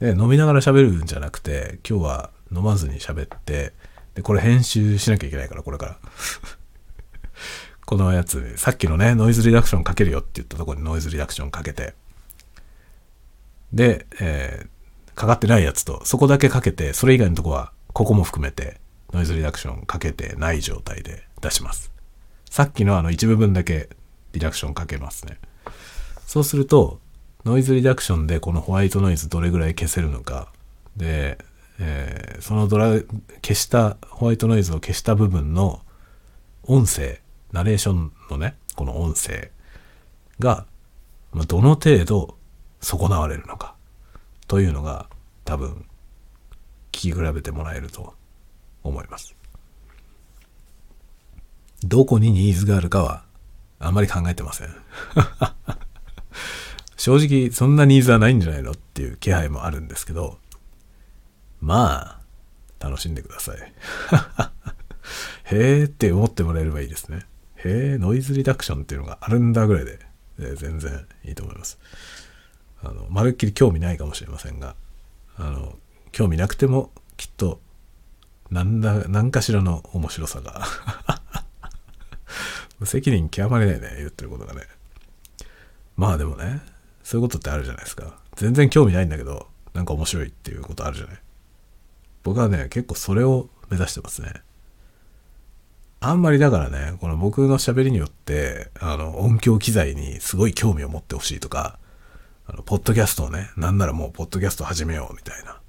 [0.00, 3.72] で飲みながら喋るんじゃなくて今日は飲まずに喋って
[4.14, 5.98] でこれ編集しなきゃいけないからこれから。
[7.86, 11.94] このやつ、さっきのね、ノイズリダクションかけるよって言ったところにノイズリダクションかけて、
[13.72, 18.80] で、えー、かかってないやつと、そこだけかけて、それ以外のとこは、ここも含めて、
[19.12, 21.92] ノイズリダクションかけてない状態で出します。
[22.50, 23.88] さっきのあの一部分だけ
[24.32, 25.38] リダクションかけますね。
[26.26, 27.00] そうすると、
[27.44, 30.48] ノイズリダクションでこのホワイトノイズどれぐらい消せるのか、
[30.96, 31.38] で、
[31.78, 32.92] えー、そのドラ、
[33.42, 35.82] 消した、ホワイトノイズを消した部分の
[36.62, 37.20] 音声、
[37.54, 39.52] ナレーションのね、この音声
[40.40, 40.66] が、
[41.46, 42.36] どの程度
[42.80, 43.76] 損なわれるのか
[44.48, 45.08] というのが
[45.44, 45.86] 多分
[46.90, 48.14] 聞き比べてもらえると
[48.82, 49.36] 思います。
[51.84, 53.22] どこにニーズがあるかは
[53.78, 54.74] あんまり考えてません。
[56.98, 60.40] 正直そんなニーズはないんじゃないのっていう気配もあるんですけど、
[61.60, 62.18] ま
[62.80, 63.58] あ、楽しんでください。
[65.54, 67.24] へーって思ってもらえればいいですね。
[67.64, 69.98] へえ、ノイズリダクションっていうのがあるんだぐらいで、
[70.38, 71.78] えー、全然いいと思います。
[72.82, 74.74] あの、まるっきり興味ないかもしれませんが、
[75.36, 75.78] あの、
[76.12, 77.60] 興味なくてもきっと、
[78.50, 80.66] なんだ、何かしらの面白さが
[82.84, 84.62] 責任極まりないね、言ってることがね。
[85.96, 86.60] まあでもね、
[87.02, 88.18] そういうことってあるじゃないですか。
[88.36, 91.18] 全然興味ないんだけど、なんか面白いっていうことあるじゃない。
[92.22, 94.42] 僕はね、結構それを目指してますね。
[96.06, 101.78] あんまりだからね、この僕の喋りによって、あの、音響機材にすごい興味を持ってほしいとか、
[102.46, 105.60] あの、ポッドキャストをね、なんならもうポッドキャスト始めようみたいな。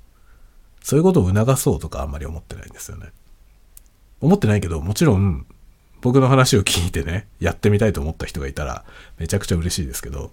[0.81, 3.13] そういうことを促そうとかあんまり思ってないんですよね。
[4.19, 5.45] 思ってないけど、もちろん、
[6.01, 8.83] 僕の話を聞いてね、やってみたいと思った人がいたら、
[9.17, 10.31] めちゃくちゃ嬉しいですけど、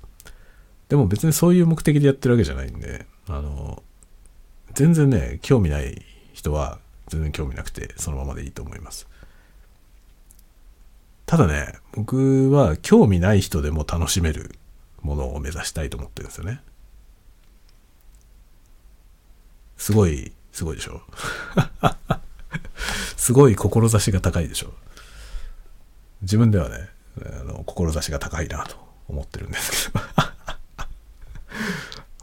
[0.88, 3.84] でも別にそういう目的でやってるわけじゃないんで、あの、
[4.74, 9.06] 全然ね、興味ない人は全然興味なくて、そのままでいいと思います。
[11.26, 14.54] ただね、僕は興味ない人でも楽しめる
[15.00, 16.60] ものを目指したいと思ってるんですよね。
[19.76, 21.02] すごい、すごいでしょ
[23.16, 24.72] すごい志が高いでしょ
[26.22, 26.88] 自分ではね、
[27.24, 28.76] あの志が高いなと
[29.08, 30.04] 思ってるんですけど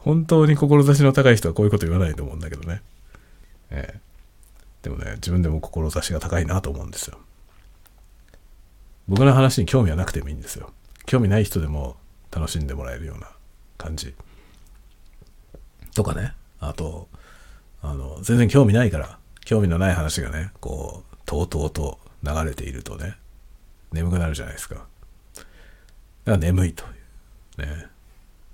[0.00, 2.82] 本当に志の高い人はこういうこと言わないと思うんだけどね。
[3.70, 4.00] ええ、
[4.82, 7.18] でもね、自分でも志が高いなと思うんですよ。
[9.10, 10.70] 僕の話に興味はなくてもいいんですよ。
[11.04, 11.96] 興味ない人でも
[12.30, 13.28] 楽しんでもらえるような
[13.76, 14.14] 感じ。
[15.96, 16.32] とかね。
[16.60, 17.08] あと、
[17.82, 23.16] あの、全然興味ないから、興味のない話がね、こう、とうとうと流れているとね、
[23.90, 24.76] 眠くなるじゃないですか。
[24.76, 24.86] だか
[26.26, 27.66] ら眠いという。
[27.66, 27.86] ね。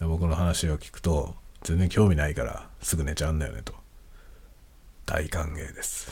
[0.00, 1.34] 僕の話を聞くと、
[1.64, 3.74] 全然興味ないからすぐ寝ちゃうんだよねと。
[5.04, 6.11] 大歓迎です。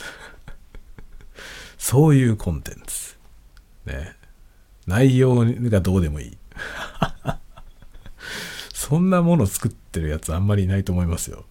[1.78, 3.16] そういうコンテンツ。
[3.86, 4.22] ね。
[4.87, 6.39] 内容がどうでもいい。
[8.72, 11.45] そんなもの作ってるやつあんまりいないと思いますよ。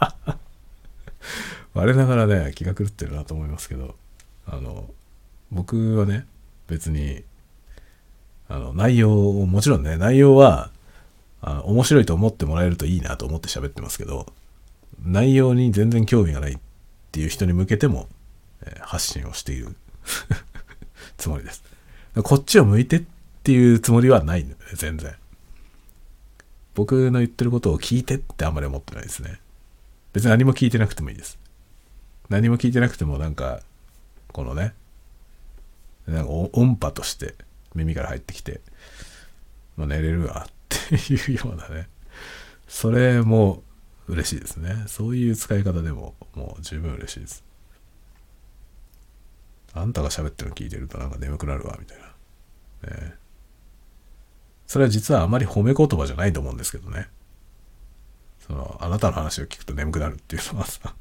[1.74, 3.96] 我ながらね、気が狂ってるなと思いますけど、
[4.46, 4.90] あの、
[5.50, 6.26] 僕はね、
[6.68, 7.24] 別に、
[8.48, 10.70] あの、内容を、もちろんね、内容は、
[11.42, 14.26] あの面白いと思ってもらえるといいなと思って喋ってますけど、
[15.02, 16.58] 内容に全然興味がないっ
[17.12, 18.08] ていう人に向けても、
[18.62, 19.74] えー、発信をしている
[21.16, 21.69] つもりです。
[22.22, 23.02] こっちを向いてっ
[23.42, 25.14] ていうつもりはないんだよね、全然。
[26.74, 29.40] 僕の言ってることを聞いてってあんまり思ってないですね。
[30.12, 31.38] 別に何も聞いてなくてもいいです。
[32.28, 33.60] 何も聞いてなくてもなんか、
[34.32, 34.74] このね、
[36.06, 37.34] なんか音波として
[37.74, 38.60] 耳から入ってきて、
[39.76, 41.88] まあ、寝れるわっていうようなね。
[42.68, 43.62] それも
[44.08, 44.84] 嬉しいですね。
[44.86, 47.44] そういう使い方でももう十分嬉しいです。
[49.72, 52.96] あんたが喋ってるの聞いてるとなんか眠くなるわ、みたいな。
[52.96, 53.14] ね。
[54.66, 57.08] それは実はあまり褒め言葉じゃないと思うんですけどね。
[58.46, 60.94] その、あなたの話を聞くと眠くなるっていうのはさ、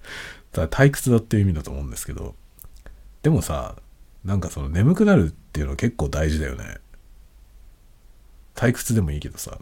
[0.52, 2.34] ただ退屈だっていう意味だと思うんですけど、
[3.22, 3.76] でもさ、
[4.24, 6.78] なんかその眠くなるっていうのは結構大事だよね。
[8.54, 9.58] 退屈でもいいけどさ、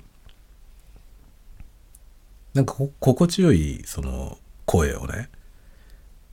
[2.55, 5.31] なんか心地よいその声をね、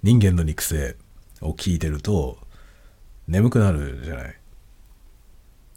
[0.04, 0.96] 人間の肉声
[1.42, 2.38] を聞いてると
[3.28, 4.36] 眠くなるじゃない。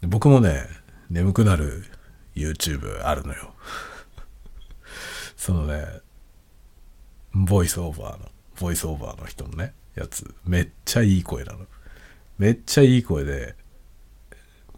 [0.07, 0.65] 僕もね、
[1.09, 1.83] 眠くなる
[2.35, 3.53] YouTube あるのよ。
[5.37, 5.85] そのね、
[7.33, 11.67] ボイスオーバーの、ボイスオーバーの人のね、やつ、めっちゃいい声なの。
[12.37, 13.55] めっちゃいい声で、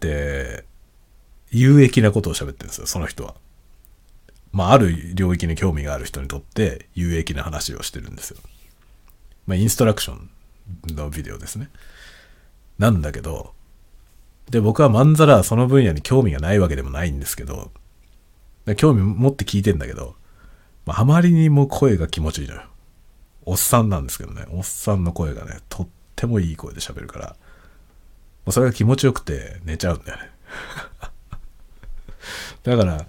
[0.00, 0.64] で、
[1.50, 3.34] 有益なことを喋ってるんですよ、その人は。
[4.52, 8.38] まあ、ある領域に興味がある人にとって有益な話をしてるんですよ。
[9.46, 10.30] まあ、インストラクション
[10.88, 11.70] のビデオですね。
[12.78, 13.54] なんだけど、
[14.50, 17.70] で、僕はまんざらその分野に興味がないわけでもないんですけど、
[18.76, 20.16] 興味持って聞いてんだけど、
[20.84, 22.62] まあ、あまりにも声が気持ちいいのよ。
[23.44, 27.36] おっさんなんですけどね、おっさんの声がね、とってもいい声で喋るから、も
[28.46, 30.30] うそれが気持ちよくて寝ちゃうんだよね。
[32.62, 33.06] だから、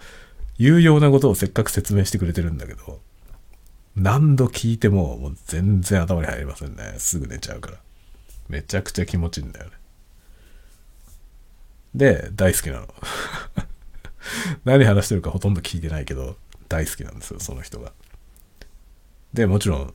[0.58, 2.99] 有用なことをせっかく説明してくれてるんだけど、
[3.97, 6.95] 何度聞いてももう全然頭に入りませんね。
[6.99, 7.77] すぐ寝ちゃうから。
[8.47, 9.71] めちゃくちゃ気持ちいいんだよね。
[11.95, 12.87] で、大好きなの。
[14.65, 16.37] 何話してるかほとんど聞いてないけど、
[16.69, 17.91] 大好きなんですよ、その人が。
[19.33, 19.93] で、もちろん、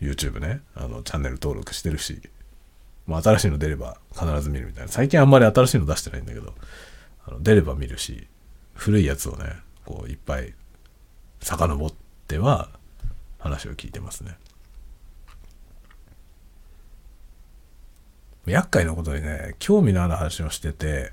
[0.00, 2.20] YouTube ね、あの、チャンネル登録してるし、
[3.06, 4.90] もう新しいの出れば必ず見るみたいな。
[4.90, 6.54] 最近あんまり新しいの出してないんだけど、
[7.26, 8.26] あの出れば見るし、
[8.74, 10.54] 古いやつをね、こう、いっぱい
[11.40, 11.92] 遡っ
[12.26, 12.70] ては
[13.44, 14.38] 話を聞いてますね。
[18.46, 21.12] 厄介なことにね、興味のある話をしてて、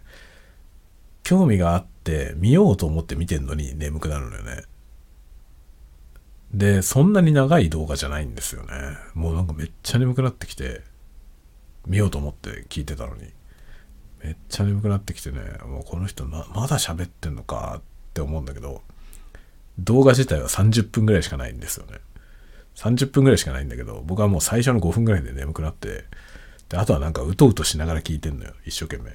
[1.23, 4.63] 興味があって見ようと思って見てんのに眠くなるのよね。
[6.53, 8.71] で、そんなに長い動画じゃないんですよね。
[9.13, 10.81] もうなんかめっちゃ眠くなってきて、
[11.85, 13.29] 見ようと思って聞いてたのに。
[14.23, 17.81] めっちゃ眠くなってきてね、もうこの人ままだ喋ってんのかっ
[18.13, 18.83] て思うんだけど、
[19.79, 21.99] 動画自体は30分ぐらいしかないんですよね。
[22.81, 26.05] 30分ぐらいしかないんだけど、僕はもう最初の5分ぐらいで眠くなって、
[26.69, 29.11] で、あとはなんかうとうとしながら聞いてんのよ、一生懸命。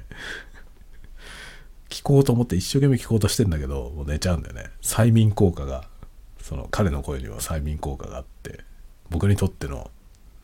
[1.91, 4.71] 聞こうと思って一生懸命聞こうとしてんだけど、もう寝ちゃうんだよね。
[4.83, 5.89] 催眠効果が
[6.47, 8.61] その彼の声には催眠効果があって
[9.11, 9.91] 僕にとっての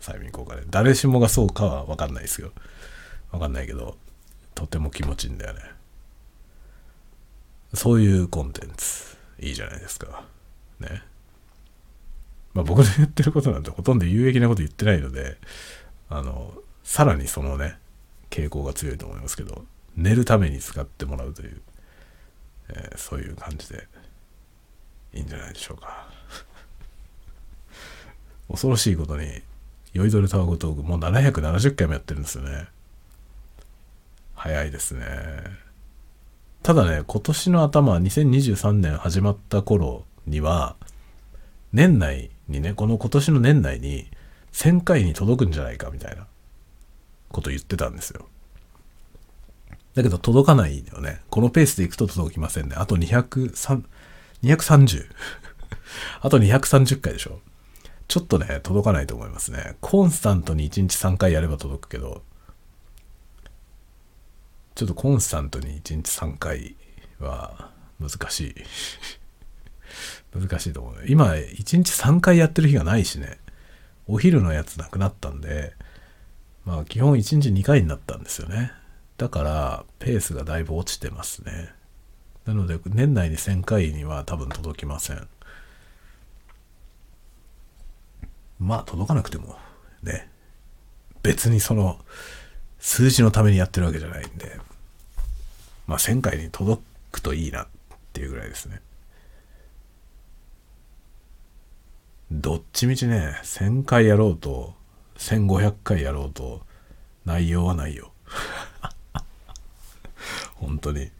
[0.01, 2.51] 催眠効果で誰しもがそうかは分かんないですよ。
[3.31, 3.97] 分かんないけど
[4.57, 5.61] とても気持ちいいんだよね。
[7.75, 9.17] そういうコンテンツ。
[9.39, 10.25] いいじゃないですか。
[10.81, 11.05] ね。
[12.55, 15.37] まあ僕の言ってることなんてほとんど有益なこと言ってないので
[16.09, 16.53] あの
[16.85, 17.77] さらにそのね
[18.31, 19.65] 傾向が強いと思いますけど
[19.97, 21.61] 寝るために使ってもらうという、
[22.71, 23.87] えー、そういう感じで
[25.15, 26.09] いいんじゃないでしょうか。
[28.49, 29.43] 恐ろしいことに
[29.93, 32.69] 酔いどれタワゴトークもう770回もやってるんですよね。
[34.35, 35.07] 早いですね。
[36.63, 40.77] ただね今年の頭2023年始まった頃には
[41.73, 44.11] 年内にねこの今年の年内に
[44.53, 46.27] 1000回に届くんじゃないかみたいな
[47.31, 48.27] こと言ってたんですよ
[49.95, 51.21] だけど届かないよね。
[51.29, 52.77] このペースでいくと届きませんね。
[52.77, 53.85] あと203、
[54.43, 55.07] 230
[56.23, 57.41] あと230回でしょ
[58.09, 59.77] ちょっとね、届かないと思いますね。
[59.81, 62.23] コンスタントに1日3回やれば届くけど、
[64.75, 66.77] ちょっとコンスタントに1日3回
[67.19, 67.71] は
[68.01, 68.55] 難しい。
[70.35, 70.95] 難しいと思う。
[71.07, 73.39] 今、1日3回やってる日がないしね。
[74.07, 75.75] お昼のやつなくなったんで、
[76.65, 78.73] まあ基本1日2回になったんですよね。
[79.19, 81.73] だから、ペースがだいぶ落ちてますね。
[82.45, 85.29] なので、年内に1000回には多分届きません。
[88.59, 89.57] まあ、届かなくても、
[90.03, 90.29] ね。
[91.23, 92.01] 別にその、
[92.81, 94.59] 数字のためにやってるわけじゃないんで、
[95.87, 97.69] まあ、1000回に届くといいなっ
[98.13, 98.81] ていうぐらいですね。
[102.41, 104.75] どっちみちね、1000回やろうと、
[105.17, 106.63] 1500回やろうと、
[107.25, 108.13] 内容はないよ。
[110.57, 111.11] 本当に。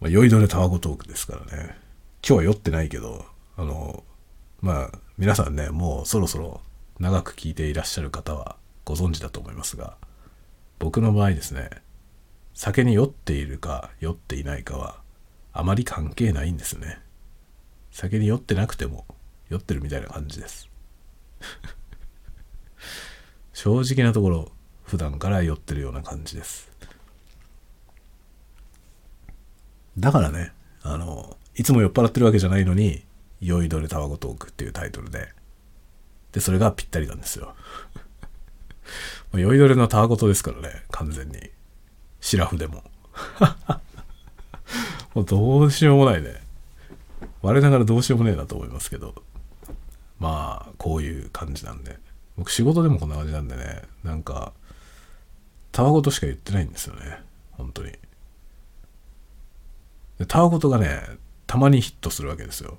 [0.00, 1.76] まあ、酔いどれタワゴトークですからね。
[2.26, 4.04] 今日は酔ってないけど、あの、
[4.60, 6.60] まあ皆さんねもうそろそろ
[6.98, 9.96] 長く聞いていらっしゃる方はご存知だと思いますが
[10.80, 11.70] 僕の場合ですね
[12.54, 14.96] 酒に酔っているか酔っていないかは
[15.52, 16.98] あまり関係ないんですね
[17.92, 19.06] 酒に酔ってなくても
[19.48, 20.68] 酔ってるみたいな感じです。
[23.52, 24.52] 正直なところ
[24.84, 26.68] 普段から酔ってるような感じです。
[29.98, 33.04] だからねあのいつも酔っ払ってるわけじゃないのに
[33.40, 35.32] 「酔いどれタバコトーク」っていうタイトルで
[36.32, 37.54] でそれがぴったりなんですよ。
[39.34, 41.50] 酔いどれのタワゴトですからね完全に。
[42.20, 42.84] シラフでも。
[45.14, 46.42] もうどうしようもないね。
[47.42, 49.14] 我ながらどうしようもねえなと思いますけど。
[50.18, 51.98] まあこういう感じなんで。
[52.36, 53.82] 僕仕事でもこんな感じなんでね。
[54.04, 54.52] なんか
[55.72, 57.20] タワゴトしか言ってないんですよね。
[57.52, 57.92] 本当に。
[60.18, 61.00] でタワゴトがね
[61.46, 62.78] たまにヒットするわけですよ。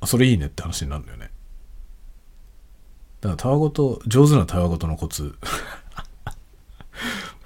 [0.00, 1.30] あそれいいねって話になるんだよね。
[3.20, 5.34] だからタワゴト上手なタワゴトのコツ。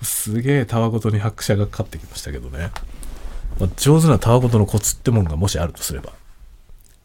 [0.02, 2.70] すげえタワゴトに拍車がかかってきましたけどね、
[3.58, 6.12] まあ、上手なタワゴトのコツってもんがもしあるとすれば。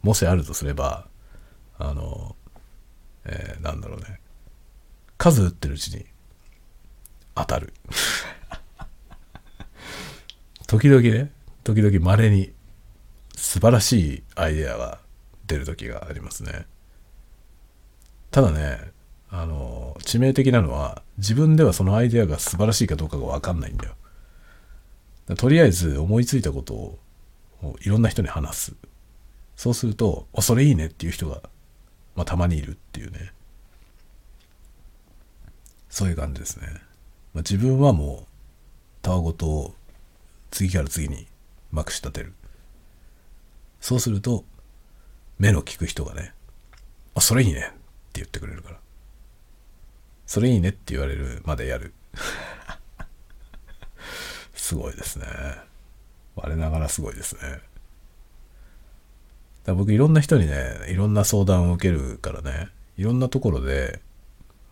[0.03, 1.07] もしあるとすれば
[1.83, 2.37] あの
[3.25, 4.19] えー、なんだろうね。
[5.17, 6.05] 数打ってるうちに
[7.35, 7.73] 当たる。
[10.65, 11.31] 時々ね
[11.63, 12.53] 時々稀に
[13.35, 14.99] 素晴らしいアイデアが
[15.45, 16.65] 出る時がありますね。
[18.31, 18.91] ただね
[19.29, 23.95] あの致命的なのは自分ではそのアイデアが素晴らしいかどうかが分かんないんだよ。
[25.35, 26.99] とりあえず思いついたことを
[27.81, 28.75] いろんな人に話す。
[29.55, 31.41] そうすると「それいいね」っていう人が、
[32.15, 33.31] まあ、たまにいるっていうね。
[35.89, 36.67] そういう感じですね、
[37.35, 38.33] まあ、自分はもう
[39.03, 39.75] たわごとを
[40.49, 41.27] 次から次に
[41.71, 42.33] まくし立てる。
[43.79, 44.43] そうすると
[45.37, 46.33] 目の利く人がね
[47.15, 47.71] 「あそれいいね」って
[48.13, 48.79] 言ってくれるから。
[50.25, 51.93] それいいねって言われるまでやる。
[54.55, 55.27] すごいですね。
[56.35, 57.61] 我ながらすごいですね。
[59.65, 64.01] だ僕いろんな人にねいろんな相談を受けるからねいろんなところで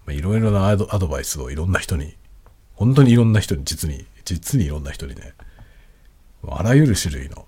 [0.06, 2.16] まあいろいろなアドアドバイスをいろんな人に
[2.76, 5.34] 本当にいろんな人に実に実にいろんな人にね
[6.48, 7.46] あらゆる種類の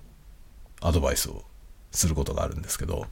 [0.81, 1.43] アドバイスを
[1.91, 3.05] することがあるんですけど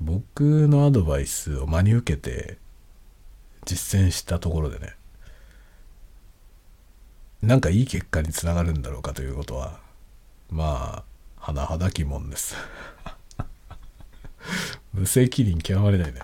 [0.00, 2.58] 僕のアドバイスを真に受けて
[3.64, 4.94] 実践したところでね
[7.42, 9.80] なんかいい結果につながるんだろうかということは
[10.50, 11.07] まあ
[11.52, 12.54] 甚だ疑問です。
[14.92, 16.20] 無責任極まれないね。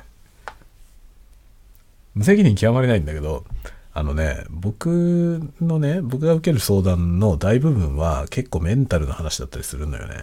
[2.14, 3.44] 無責任極まれないんだけど
[3.92, 10.22] あのね僕のね僕が受ける相談の大部分は結構メンタルの話だったりするのよね。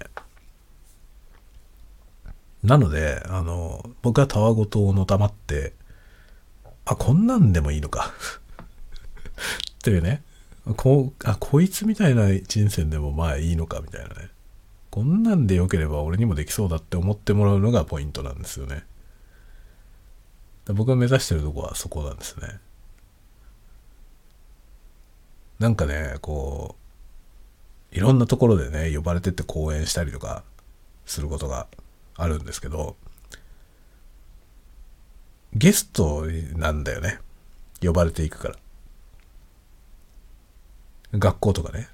[2.63, 5.73] なのであの僕はたわごとをのたまって
[6.85, 8.13] あこんなんでもいいのか。
[9.79, 10.21] っていうね。
[10.77, 14.29] こうあこいつみたいな人生でもまあいいのかみたいなね。
[14.91, 18.83] こんなんでよければ俺にもできそうだって思ってもらうのがポイントなんですよね。
[20.67, 22.59] 僕が目指してるとこはそこなんですね。
[25.59, 26.75] なんかねこ
[27.93, 30.43] ういろんなところでね呼ばれてって講演したりとか
[31.05, 31.67] することが
[32.15, 32.97] あるんですけど
[35.53, 36.25] ゲスト
[36.55, 37.19] なんだよね。
[37.81, 38.55] 呼ばれていくから。
[41.17, 41.87] 学校とかね。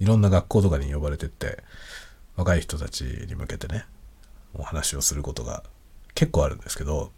[0.00, 1.62] いろんな学校とかに呼ばれてって
[2.38, 3.84] 若い人たちに向けてね
[4.54, 5.64] お話をすることが
[6.14, 7.10] 結構あるんですけど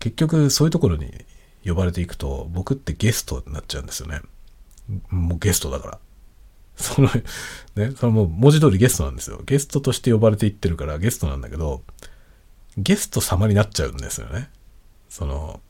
[0.00, 1.24] 結局そういうところに
[1.64, 4.20] 呼ばれていくと僕ってゲストになっちゃうんですよね。
[5.10, 5.98] もうゲストだから。
[6.76, 7.08] その
[7.76, 9.40] ねそれも文字通りゲストなんですよ。
[9.44, 11.82] ゲストとして呼ばれていってるからゲストなんだけど
[12.76, 14.50] ゲスト様になっちゃうんですよね。
[15.08, 15.60] その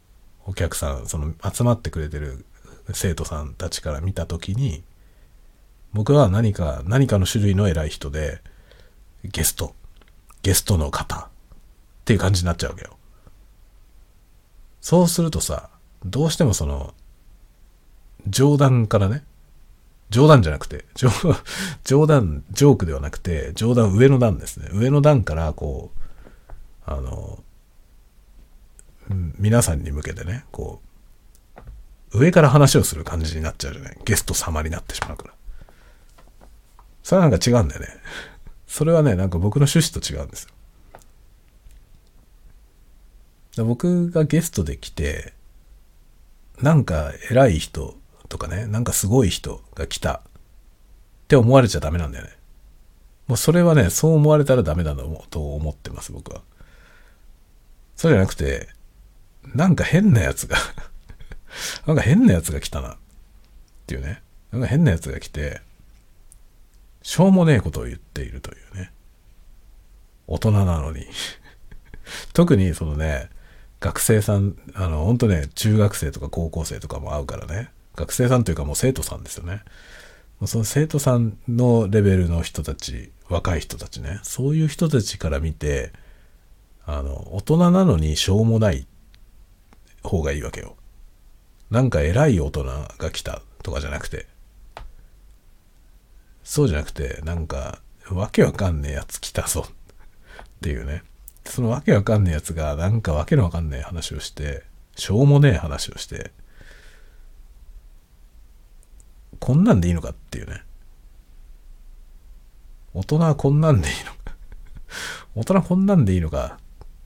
[0.46, 2.44] お客さんその集まってくれてる
[2.92, 4.82] 生徒さんたちから見た時に
[5.92, 8.42] 僕は何か何かの種類の偉い人で
[9.24, 9.74] ゲスト
[10.42, 11.28] ゲストの方っ
[12.04, 12.96] ていう感じになっちゃうわけよ。
[14.80, 15.70] そうするとさ
[16.04, 16.94] どうしてもその
[18.26, 19.24] 冗談からね
[20.10, 20.84] 冗談じゃなくて
[21.84, 24.68] 冗談ジョークではなくて冗談上の段ですね。
[24.72, 26.50] 上の段からこう
[26.86, 27.42] あの
[29.38, 30.80] 皆さんに向けてねこ
[32.12, 33.98] う上から話をする感じになっちゃうじゃない。
[34.04, 35.34] ゲスト様になってしまうから。
[37.08, 37.88] それはなんか違うんだよね
[38.66, 40.46] それはねなんか僕の趣旨と違うんです
[43.56, 45.32] よ僕がゲストで来て
[46.60, 47.96] なんか偉い人
[48.28, 50.20] とかねなんかすごい人が来たっ
[51.28, 52.32] て思われちゃダメなんだよね
[53.26, 54.94] もうそれはね、そう思われたらダメだ
[55.30, 56.40] と思ってます、僕は。
[57.94, 58.70] そうじゃなくて、
[59.54, 60.56] なんか変なやつが
[61.86, 62.94] なんか変なやつが来たな。
[62.94, 62.96] っ
[63.86, 64.22] ていうね。
[64.50, 65.60] なんか変なやつが来て、
[67.02, 68.92] しょうもねえことを言っているというね。
[70.26, 71.06] 大人なのに
[72.34, 73.30] 特にそのね、
[73.80, 77.70] 学生さん、あの、本当ね、中学生とか高校生とかも会うからね。
[77.94, 79.62] 学生さんというかもう生徒さんですよね。
[80.46, 84.20] その生徒さんのレベルの人たち、若い人たちね。
[84.22, 85.92] そういう人たちから見て、
[86.86, 88.86] あの、大人なのにしょうもない
[90.02, 90.76] 方がいいわけよ。
[91.70, 94.26] なんか偉い大人が来たとかじゃなくて。
[96.48, 101.02] そうじゃなくて、なんか、わけわかんねえやつ来たぞっていうね。
[101.44, 104.64] そのわけわかんねえやつが、なんかわけのわかんねえ話をして、
[104.96, 106.30] しょうもねえ話をして、
[109.38, 110.62] こんなんでいいのかっていうね。
[112.94, 114.34] 大人はこんなんでいいのか
[115.34, 116.58] 大人こんなんでいいのか。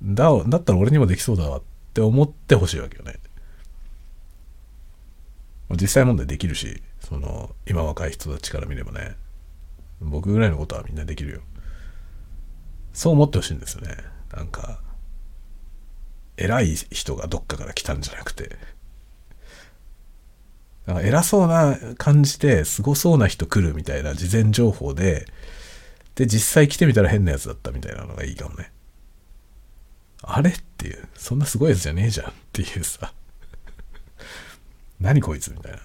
[0.05, 1.63] だ、だったら俺にもできそうだわっ
[1.95, 3.19] て思ってほしいわけよね。
[5.71, 9.17] 実際問題できるし、その、今若い人たちから見ればね、
[10.03, 11.41] 僕ぐらいのことはみんなできるよ。
[12.93, 13.97] そう思ってほしいんですよね。
[14.35, 14.81] なんか、
[16.37, 18.57] 偉い人がどっかから来たんじゃなくて、
[20.87, 25.27] なんか偉そうな感じですごそうな人来るみたいな事前情報で、
[26.15, 28.71] で、実際来てみたら変なやつだったみたいなのがいいかもね。
[30.23, 33.13] あれっていう、そんなすごいやつじゃねえじゃんっていうさ。
[35.01, 35.79] 何こいつみたいな。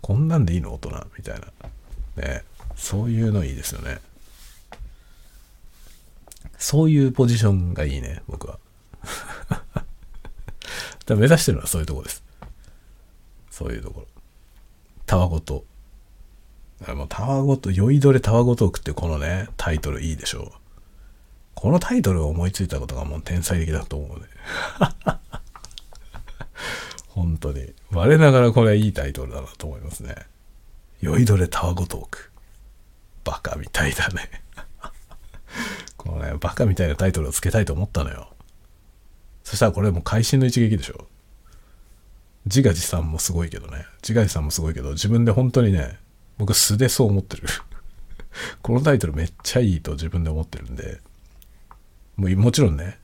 [0.00, 1.46] こんなんでいいの大人みたいな。
[2.22, 2.44] ね。
[2.76, 3.98] そういうのいいですよね。
[6.58, 8.58] そういうポジションがいいね、僕は。
[11.08, 12.22] 目指してるのはそういうとこです。
[13.50, 14.06] そういうところ。
[15.06, 15.64] たわごと。
[16.88, 20.52] もうたわごと、酔いどれたわごとくってこのね、タイトルいいでしょう。
[21.54, 24.26] このタイトルを思いついたことがもう天才的だと思うね。
[27.08, 27.72] 本当に。
[27.90, 30.14] 我ながらこれいいタイトルだなと思いますね。
[31.00, 32.30] 酔いどれたわごトーク。
[33.26, 34.30] バカみたいだね。
[35.98, 38.32] このね、バカみたいなタイトルをつけたいと思ったのよ。
[39.42, 41.08] そしたらこれもう会心の一撃でしょ。
[42.46, 43.84] 自画自賛もすごいけどね。
[44.02, 45.98] 自画自賛もすごいけど、自分で本当にね、
[46.38, 47.48] 僕素でそう思ってる。
[48.62, 51.00] このタイトルめっちゃいいと自分で思ってるんで、
[52.16, 53.00] もうもちろんね、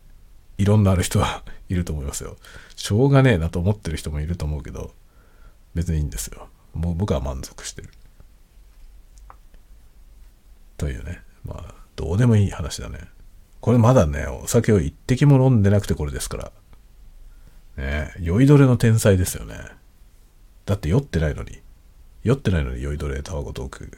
[0.58, 2.36] いろんなある人は いると思いますよ。
[2.76, 4.94] しょうがねえなと思ってる人もいると思うけど、
[5.74, 6.48] 別にいいんですよ。
[6.74, 7.90] もう僕は満足してる。
[10.82, 11.22] というね。
[11.44, 12.98] まあ、どうでもいい話だね。
[13.60, 16.50] これまだね、お酒を一滴も飲んでなくてこれですから。
[17.76, 19.54] ね酔いどれの天才ですよね。
[20.66, 21.60] だって酔ってないのに。
[22.24, 23.92] 酔ってないのに酔いどれタバコトーク。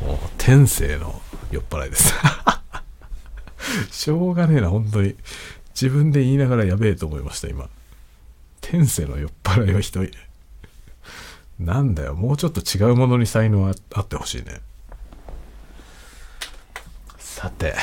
[0.04, 2.12] もう天性の酔っ払いです
[3.90, 5.16] しょうがねえな、本当に。
[5.74, 7.70] 自分で言いながらやべえと思いました、今。
[8.60, 10.10] 天性の酔っ払いはひどい。
[11.58, 14.60] なんだよ、もうちょっと違うものに才能あってほしいね。
[17.18, 17.74] さて、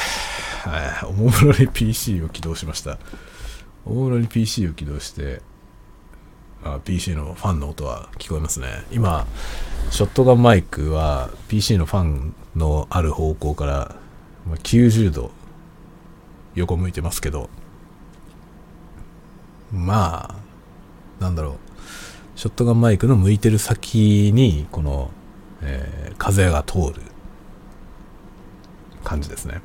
[1.04, 2.98] おもむろに PC を起動しました。
[3.86, 5.42] おもむろに PC を起動して、
[6.64, 8.86] あ PC のファンの音は聞こえますね。
[8.92, 9.28] 今、
[9.92, 13.96] ショットガンマイクは PC のファンのある方向から
[14.64, 15.32] 90度
[16.56, 17.50] 横向いてますけど、
[19.72, 20.36] ま
[21.20, 21.65] あ、なんだろう。
[22.36, 25.10] ショットガンマイクの向いてる先に、この、
[25.62, 27.02] えー、風が通る
[29.04, 29.62] 感じですね。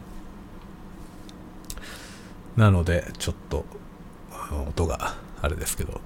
[2.57, 3.65] なので、ちょっと、
[4.69, 6.01] 音があれですけど。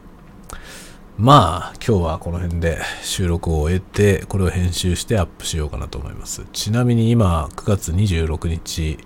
[1.17, 6.45] まあ、今日はこの辺で収録を終えて、これを編集してアップしようかなと思います。
[6.53, 8.99] ちなみに今、9月26日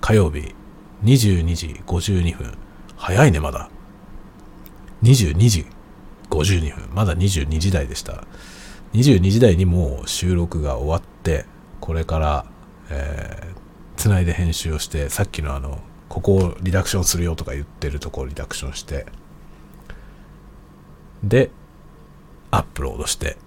[0.00, 0.54] 火曜日、
[1.04, 2.58] 22時52分。
[2.96, 3.70] 早いね、まだ。
[5.02, 5.66] 22時
[6.32, 6.94] 52分。
[6.94, 8.24] まだ22時台でした。
[8.94, 11.46] 22時台にもう収録が終わって、
[11.80, 12.46] これから、
[12.90, 13.56] えー、
[13.96, 15.78] つないで編集をして、さっきのあの、
[16.08, 19.06] ここをリダクションするよとか言ってるとこをリダクションして、
[21.22, 21.50] で、
[22.50, 23.38] アップロードして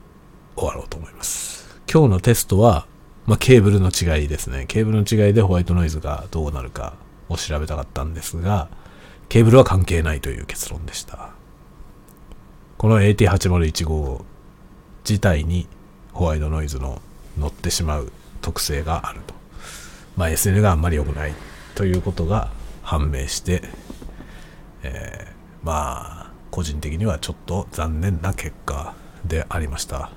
[0.56, 1.80] 終わろうと思います。
[1.92, 2.88] 今日のテストは、
[3.28, 4.66] まあ、ケーブルの違いですね。
[4.68, 6.96] ケーブルの違いでホワイトノイズがどうなるか
[7.30, 8.70] を調べたかったんですが、
[9.30, 11.35] ケーブルは関係ないという結論でした。
[12.86, 14.24] この AT8015
[15.10, 15.68] 自体に
[16.14, 17.02] ホワイトノイズの
[17.36, 18.12] 乗ってしまう
[18.44, 19.34] 特性があると。
[20.16, 21.34] まあ SN があんまり良くない
[21.74, 22.52] ということが
[22.84, 23.64] 判明して、
[24.84, 28.94] えー、まあ個人的にはちょっと残念な結果
[29.26, 30.12] でありました。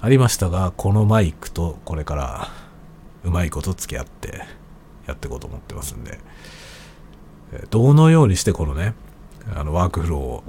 [0.00, 2.48] ありましたが、このマイクとこれから
[3.24, 4.44] うまいこと付き合って
[5.08, 6.20] やっていこうと思ってますんで、
[7.70, 8.94] どのようにしてこのね、
[9.52, 10.44] あのワークフローを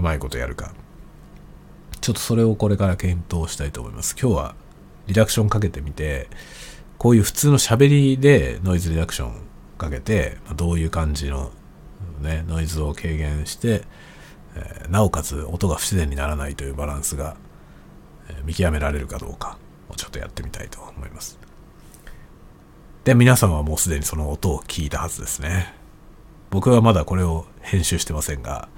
[0.00, 0.72] うまいことやるか、
[2.00, 4.16] ちょっとそれをこれから検討したいと思います。
[4.20, 4.54] 今日は
[5.06, 6.28] リダクションかけてみて、
[6.98, 9.34] こういう普通の喋りでノイズリダクション
[9.76, 11.52] かけて、どういう感じの、
[12.20, 13.84] ね、ノイズを軽減して、
[14.56, 17.36] え、なおかつ音が不自然にならないというバランスが、
[18.30, 19.58] え、見極められるかどうか
[19.90, 21.38] をちょっとやってみたいと思います。
[23.04, 25.74] で、皆様はもうすでにその音を聞いたはずですね。
[26.50, 28.68] 僕はまだこれを編集してませんが、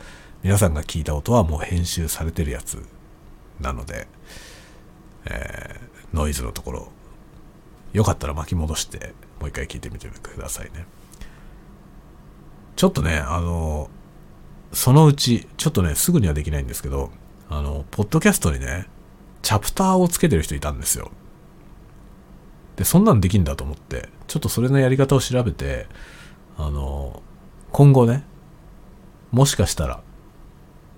[0.42, 2.84] 皆さんが聞いた音はもう編集されてるやつ
[3.60, 4.08] なので、
[5.24, 6.88] えー、ノイズのところ、
[7.92, 10.86] よかったら巻き戻してもう一回聞いてみてくださいね。
[12.74, 13.88] ちょっとね、あの、
[14.72, 17.12] そのうち、ちょっとね、すぐにはできないんですけど、
[17.48, 18.88] あの、ポッドキャストにね、
[19.42, 21.12] チャプターをつけてる人いたんですよ。
[22.74, 25.86] で、そんなんできんだと思って、ちょっとそれのやり方を調べて、
[26.56, 27.22] あの、
[27.70, 28.24] 今後ね、
[29.30, 30.02] もしかしたら、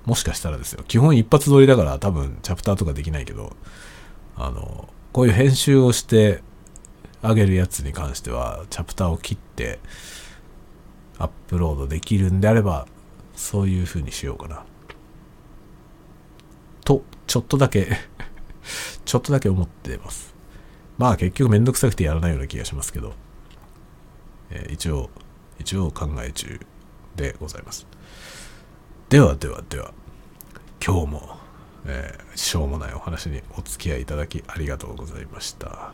[0.04, 0.84] もしかしたらですよ。
[0.86, 3.56] 基本一発撮りだから多分チャプターとかできないけど、
[4.36, 6.42] あの、こういう編集をして
[7.22, 9.78] あげるやつに関しては、チャプターを切って
[11.18, 12.86] アップロードできるんであれば、
[13.34, 14.64] そういう風にしようかな。
[16.84, 17.96] と、ちょっとだけ
[19.04, 20.34] ちょっとだけ思ってます。
[20.98, 23.14] まあ結局めんどくさくてやらないような気がしますけど、
[24.50, 25.10] えー、一応、
[25.58, 26.60] 一応考え中
[27.16, 27.86] でございます。
[29.08, 29.92] ではではでは、
[30.84, 31.38] 今日も、
[31.84, 35.92] えー、しょうもないお話にお付き合いいただきありがとうございました。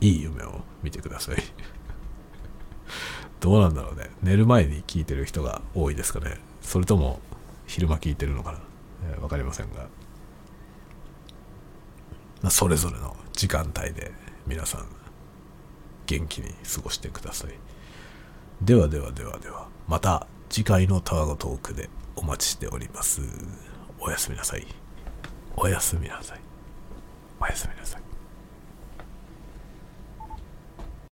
[0.00, 1.36] いい夢を見てください。
[3.40, 4.10] どうなんだろうね。
[4.22, 6.38] 寝る前に聞いてる人が多いですかね。
[6.60, 7.20] それとも
[7.66, 8.58] 昼間聞いてるのかな。
[9.12, 9.82] えー、わかりませんが。
[12.42, 14.12] まあ、それぞれの時間帯で
[14.46, 14.86] 皆さん
[16.06, 17.54] 元気に過ごしてください。
[18.60, 23.20] ではではではでは、また次回のタワゴトークでお待ちしております。
[24.00, 24.66] おやすみなさい。
[25.56, 26.40] おやすみなさい。
[27.40, 28.05] おやすみなさい。